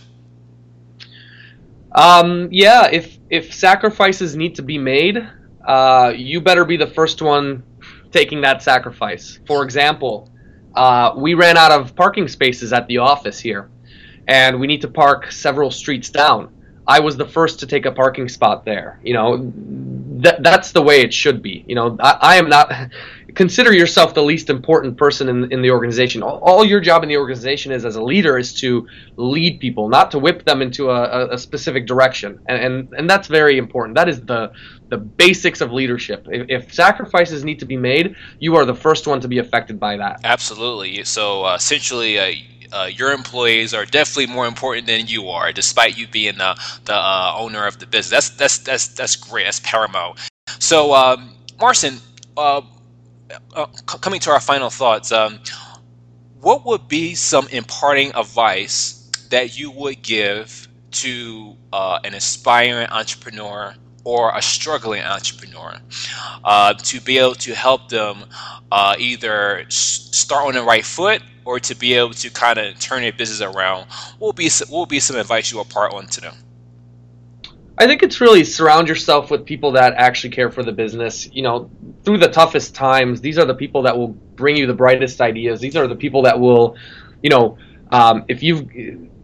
Um, 1.95 2.49
yeah, 2.51 2.89
if 2.91 3.17
if 3.31 3.55
sacrifices 3.55 4.37
need 4.37 4.57
to 4.57 4.63
be 4.63 4.77
made, 4.77 5.17
uh, 5.67 6.13
you 6.17 6.41
better 6.41 6.65
be 6.65 6.77
the 6.77 6.87
first 6.87 7.23
one 7.23 7.63
taking 8.11 8.41
that 8.43 8.63
sacrifice. 8.63 9.39
For 9.47 9.63
example, 9.63 10.31
uh, 10.79 11.13
we 11.17 11.35
ran 11.35 11.57
out 11.57 11.73
of 11.73 11.97
parking 11.97 12.29
spaces 12.29 12.73
at 12.73 12.87
the 12.87 12.99
office 12.99 13.41
here, 13.41 13.69
and 14.29 14.61
we 14.61 14.69
need 14.69 14.81
to 14.83 14.89
park 14.89 15.33
several 15.33 15.73
streets 15.73 16.09
down. 16.09 16.55
I 16.89 17.01
was 17.01 17.19
the 17.19 17.27
first 17.27 17.61
to 17.61 17.67
take 17.67 17.85
a 17.85 17.93
parking 17.93 18.31
spot 18.31 18.65
there. 18.65 18.99
You 19.05 19.13
know, 19.13 19.53
that 20.23 20.43
that's 20.43 20.73
the 20.73 20.81
way 20.81 21.03
it 21.03 21.13
should 21.13 21.43
be. 21.43 21.63
You 21.69 21.75
know, 21.75 21.97
I, 22.01 22.19
I 22.21 22.37
am 22.37 22.49
not. 22.49 22.73
Consider 23.35 23.75
yourself 23.75 24.15
the 24.15 24.23
least 24.23 24.49
important 24.49 24.97
person 24.97 25.29
in, 25.29 25.53
in 25.53 25.61
the 25.61 25.71
organization. 25.71 26.23
All, 26.23 26.39
all, 26.39 26.65
your 26.65 26.81
job 26.81 27.03
in 27.03 27.11
the 27.11 27.19
organization 27.19 27.73
is 27.73 27.85
as 27.85 27.97
a 27.97 28.03
leader 28.03 28.39
is 28.39 28.55
to 28.55 28.89
lead 29.17 29.61
people, 29.61 29.89
not 29.89 30.11
to 30.13 30.19
whip 30.19 30.47
them 30.47 30.63
into 30.63 30.91
a, 30.91 31.35
a 31.35 31.39
specific 31.39 31.87
direction. 31.87 32.41
And, 32.47 32.65
and 32.65 32.93
and 32.95 33.11
that's 33.11 33.29
very 33.29 33.59
important. 33.59 33.95
That 33.95 34.09
is 34.09 34.23
the 34.23 34.53
the 34.89 34.97
basics 34.97 35.61
of 35.61 35.71
leadership. 35.71 36.27
If, 36.31 36.47
if, 36.49 36.75
sacrifices 36.75 37.45
need 37.45 37.59
to 37.59 37.67
be 37.67 37.77
made, 37.77 38.17
you 38.39 38.57
are 38.57 38.65
the 38.65 38.75
first 38.75 39.07
one 39.07 39.21
to 39.21 39.29
be 39.29 39.39
affected 39.39 39.79
by 39.79 39.99
that. 39.99 40.21
Absolutely. 40.25 41.05
So 41.05 41.45
uh, 41.45 41.55
essentially. 41.55 42.19
Uh, 42.19 42.33
uh, 42.73 42.89
your 42.93 43.13
employees 43.13 43.75
are 43.75 43.85
definitely 43.85 44.33
more 44.33 44.47
important 44.47 44.87
than 44.87 45.07
you 45.07 45.29
are, 45.29 45.53
despite 45.53 45.97
you 45.97 46.07
being 46.09 46.39
the 46.39 46.59
the 46.85 46.95
uh, 46.95 47.35
owner 47.37 47.67
of 47.67 47.79
the 47.79 47.87
business. 47.87 48.31
That's 48.31 48.59
that's 48.59 48.59
that's 48.59 48.89
that's 48.89 49.17
great. 49.17 49.45
That's 49.45 49.61
paramount. 49.61 50.19
So, 50.59 50.95
um, 50.95 51.35
Marcin, 51.61 51.99
uh, 52.37 52.63
uh 53.55 53.67
coming 53.87 54.21
to 54.21 54.31
our 54.31 54.41
final 54.41 54.71
thoughts, 54.71 55.13
um, 55.13 55.41
what 56.41 56.65
would 56.67 56.89
be 56.89 57.15
some 57.15 57.49
imparting 57.49 58.13
advice 58.15 59.11
that 59.31 59.59
you 59.59 59.71
would 59.71 60.03
give 60.03 60.69
to 60.91 61.57
uh, 61.73 61.99
an 62.05 62.15
aspiring 62.15 62.89
entrepreneur 62.89 63.75
or 64.05 64.35
a 64.35 64.41
struggling 64.41 65.03
entrepreneur 65.03 65.75
uh, 66.45 66.73
to 66.75 67.01
be 67.01 67.19
able 67.19 67.35
to 67.35 67.55
help 67.55 67.89
them 67.89 68.25
uh, 68.73 68.95
either 68.99 69.67
start 69.69 70.47
on 70.47 70.55
the 70.55 70.63
right 70.63 70.85
foot 70.85 71.21
or 71.49 71.59
to 71.59 71.75
be 71.75 71.95
able 71.95 72.13
to 72.13 72.29
kind 72.29 72.59
of 72.59 72.79
turn 72.79 73.01
their 73.01 73.11
business 73.11 73.41
around, 73.41 73.87
what 74.19 74.27
will 74.29 74.33
be 74.35 74.51
what 74.69 74.71
will 74.71 74.85
be 74.85 75.01
some 75.01 75.17
advice 75.17 75.51
you 75.51 75.59
impart 75.59 75.95
on 75.95 76.07
to 76.07 76.21
them? 76.21 76.35
I 77.79 77.87
think 77.87 78.03
it's 78.03 78.21
really 78.21 78.45
surround 78.45 78.87
yourself 78.87 79.31
with 79.31 79.47
people 79.47 79.73
that 79.73 79.95
actually 79.95 80.29
care 80.29 80.51
for 80.51 80.63
the 80.63 80.73
business. 80.73 81.27
You 81.33 81.41
know, 81.41 81.71
through 82.05 82.19
the 82.19 82.29
toughest 82.29 82.75
times, 82.75 83.23
these 83.23 83.39
are 83.39 83.47
the 83.47 83.55
people 83.55 83.81
that 83.85 83.97
will 83.97 84.09
bring 84.09 84.59
you 84.59 84.67
the 84.67 84.75
brightest 84.75 85.23
ideas. 85.23 85.59
These 85.59 85.75
are 85.75 85.87
the 85.87 85.97
people 85.97 86.21
that 86.25 86.39
will, 86.39 86.77
you 87.23 87.31
know, 87.31 87.57
um, 87.93 88.27
if 88.29 88.43
you've 88.43 88.69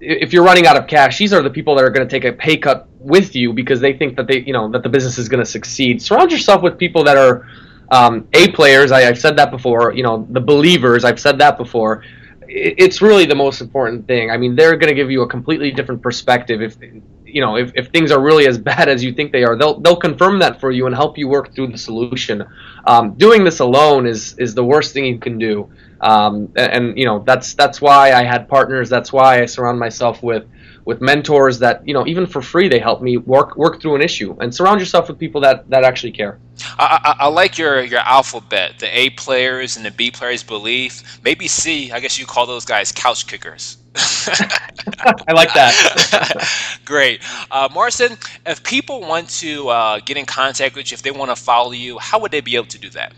if 0.01 0.33
you're 0.33 0.45
running 0.45 0.67
out 0.67 0.79
of 0.79 0.87
cash, 0.87 1.19
these 1.19 1.35
are 1.35 1.43
the 1.43 1.51
people 1.51 1.75
that 1.75 1.85
are 1.85 1.91
going 1.91 2.09
to 2.09 2.11
take 2.11 2.25
a 2.25 2.33
pay 2.33 2.57
cut 2.57 2.89
with 3.01 3.37
you 3.37 3.53
because 3.53 3.81
they 3.81 3.93
think 3.93 4.17
that 4.17 4.29
they, 4.29 4.39
you 4.39 4.55
know, 4.55 4.71
that 4.71 4.83
the 4.83 4.89
business 4.89 5.19
is 5.19 5.29
going 5.29 5.45
to 5.45 5.51
succeed. 5.59 6.01
Surround 6.01 6.33
yourself 6.33 6.63
with 6.63 6.79
people 6.79 7.05
that 7.05 7.19
are 7.19 7.47
um, 7.90 8.29
A 8.33 8.51
players, 8.53 8.92
I, 8.92 9.03
have 9.03 9.18
said 9.18 9.37
that 9.37 9.51
before. 9.51 9.92
You 9.92 10.03
know, 10.03 10.27
the 10.31 10.40
believers, 10.40 11.05
I've 11.05 11.20
said 11.20 11.38
that 11.38 11.57
before. 11.59 12.03
it's 12.47 13.01
really 13.01 13.25
the 13.25 13.35
most 13.35 13.61
important 13.61 14.07
thing. 14.07 14.31
I 14.31 14.37
mean, 14.37 14.55
they're 14.55 14.77
going 14.77 14.88
to 14.88 14.94
give 14.94 15.11
you 15.11 15.23
a 15.23 15.29
completely 15.29 15.70
different 15.70 16.03
perspective. 16.03 16.62
If 16.62 16.77
you 17.25 17.40
know, 17.40 17.57
if, 17.57 17.73
if 17.75 17.88
things 17.88 18.12
are 18.12 18.20
really 18.20 18.47
as 18.47 18.59
bad 18.73 18.88
as 18.88 19.03
you 19.03 19.12
think 19.12 19.33
they 19.33 19.44
are, 19.44 19.57
they'll 19.57 19.81
they'll 19.81 19.97
confirm 19.97 20.38
that 20.40 20.61
for 20.61 20.70
you 20.70 20.87
and 20.87 20.94
help 20.94 21.18
you 21.18 21.29
work 21.29 21.55
through 21.55 21.68
the 21.68 21.79
solution. 21.79 22.44
Um, 22.87 23.14
doing 23.14 23.44
this 23.44 23.61
alone 23.61 24.07
is 24.07 24.35
is 24.38 24.55
the 24.55 24.64
worst 24.64 24.92
thing 24.92 25.05
you 25.05 25.18
can 25.18 25.38
do. 25.38 25.70
Um, 26.01 26.53
and, 26.57 26.73
and 26.73 26.99
you 26.99 27.07
know, 27.07 27.20
that's 27.20 27.55
that's 27.55 27.81
why 27.81 28.12
I 28.12 28.25
had 28.25 28.49
partners. 28.49 28.88
That's 28.88 29.12
why 29.12 29.42
I 29.42 29.47
surround 29.47 29.79
myself 29.79 30.23
with 30.23 30.44
with 30.85 31.01
mentors 31.01 31.59
that 31.59 31.87
you 31.87 31.94
know 31.94 32.07
even 32.07 32.27
for 32.27 32.42
free 32.42 32.68
they 32.68 32.79
help 32.79 33.03
me 33.03 33.16
work 33.16 33.57
work 33.57 33.81
through 33.81 33.94
an 33.94 34.03
issue 34.03 34.37
and 34.40 34.55
surround 34.55 34.81
yourself 34.81 35.09
with 35.09 35.18
people 35.18 35.40
that 35.40 35.68
that 35.70 35.85
actually 35.85 36.12
care 36.12 36.38
i, 36.79 36.99
I, 37.20 37.25
I 37.25 37.29
like 37.29 37.59
your 37.59 37.83
your 37.83 38.01
alphabet 38.01 38.79
the 38.79 38.99
a 38.99 39.11
players 39.11 39.77
and 39.77 39.85
the 39.85 39.90
b 39.90 40.11
players 40.11 40.42
believe 40.42 41.03
maybe 41.25 41.49
c 41.49 41.90
i 41.92 42.01
guess 42.01 42.18
you 42.18 42.27
call 42.27 42.47
those 42.47 42.64
guys 42.64 42.92
couch 42.92 43.27
kickers 43.27 43.79
I 43.97 45.33
like 45.33 45.53
that. 45.55 46.81
Great. 46.85 47.23
Uh, 47.51 47.68
Marcin, 47.73 48.18
if 48.44 48.62
people 48.64 49.01
want 49.01 49.29
to 49.40 49.68
uh, 49.68 50.01
get 50.05 50.16
in 50.16 50.27
contact 50.27 50.75
with 50.75 50.90
you, 50.90 50.94
if 50.94 51.03
they 51.03 51.12
want 51.12 51.31
to 51.31 51.37
follow 51.37 51.73
you, 51.73 51.99
how 51.99 52.18
would 52.18 52.33
they 52.33 52.40
be 52.40 52.57
able 52.57 52.66
to 52.66 52.79
do 52.79 52.90
that? 52.90 53.14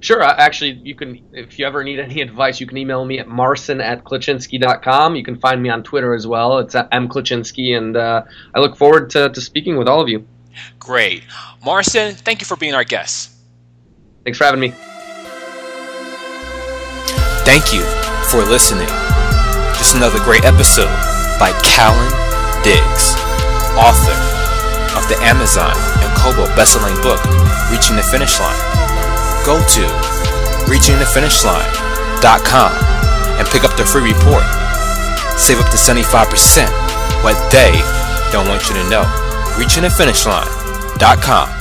Sure. 0.00 0.22
Uh, 0.22 0.34
actually, 0.38 0.80
you 0.84 0.94
can, 0.94 1.24
if 1.32 1.58
you 1.58 1.66
ever 1.66 1.82
need 1.82 1.98
any 1.98 2.20
advice, 2.28 2.60
you 2.60 2.66
can 2.66 2.76
email 2.76 3.04
me 3.04 3.18
at 3.18 3.28
marcin 3.28 3.80
at 3.80 4.04
kleczynski.com. 4.04 5.16
You 5.16 5.24
can 5.24 5.38
find 5.38 5.62
me 5.62 5.68
on 5.68 5.82
Twitter 5.82 6.14
as 6.14 6.26
well. 6.26 6.58
It's 6.58 6.74
at 6.74 6.90
mkleczynski, 6.90 7.76
and 7.76 7.96
uh, 7.96 8.22
I 8.54 8.60
look 8.60 8.76
forward 8.76 9.10
to, 9.10 9.28
to 9.30 9.40
speaking 9.40 9.76
with 9.76 9.88
all 9.88 10.00
of 10.00 10.08
you. 10.08 10.26
Great. 10.78 11.24
Marson, 11.64 12.14
thank 12.14 12.40
you 12.40 12.46
for 12.46 12.56
being 12.56 12.74
our 12.74 12.84
guest. 12.84 13.30
Thanks 14.24 14.38
for 14.38 14.44
having 14.44 14.60
me. 14.60 14.72
Thank 17.44 17.72
you 17.72 17.82
for 18.30 18.44
listening. 18.44 18.88
Just 19.78 19.96
another 19.96 20.18
great 20.24 20.44
episode 20.44 20.90
by 21.38 21.52
Kallen 21.62 22.10
Diggs, 22.64 23.14
author 23.78 24.12
of 24.98 25.08
the 25.08 25.16
Amazon 25.22 25.72
and 25.74 26.18
Kobo 26.18 26.46
bestselling 26.54 27.00
book, 27.02 27.22
Reaching 27.70 27.96
the 27.96 28.02
Finish 28.02 28.38
Line 28.40 28.77
go 29.48 29.56
to 29.64 29.80
reachingthefinishline.com 30.68 32.72
and 33.40 33.48
pick 33.48 33.64
up 33.64 33.74
the 33.78 33.84
free 33.84 34.12
report. 34.12 34.44
Save 35.38 35.60
up 35.60 35.70
to 35.70 35.78
75% 35.78 36.68
what 37.24 37.50
they 37.50 37.72
don't 38.30 38.46
want 38.46 38.68
you 38.68 38.74
to 38.74 38.84
know. 38.90 39.04
Reachingthefinishline.com 39.56 41.57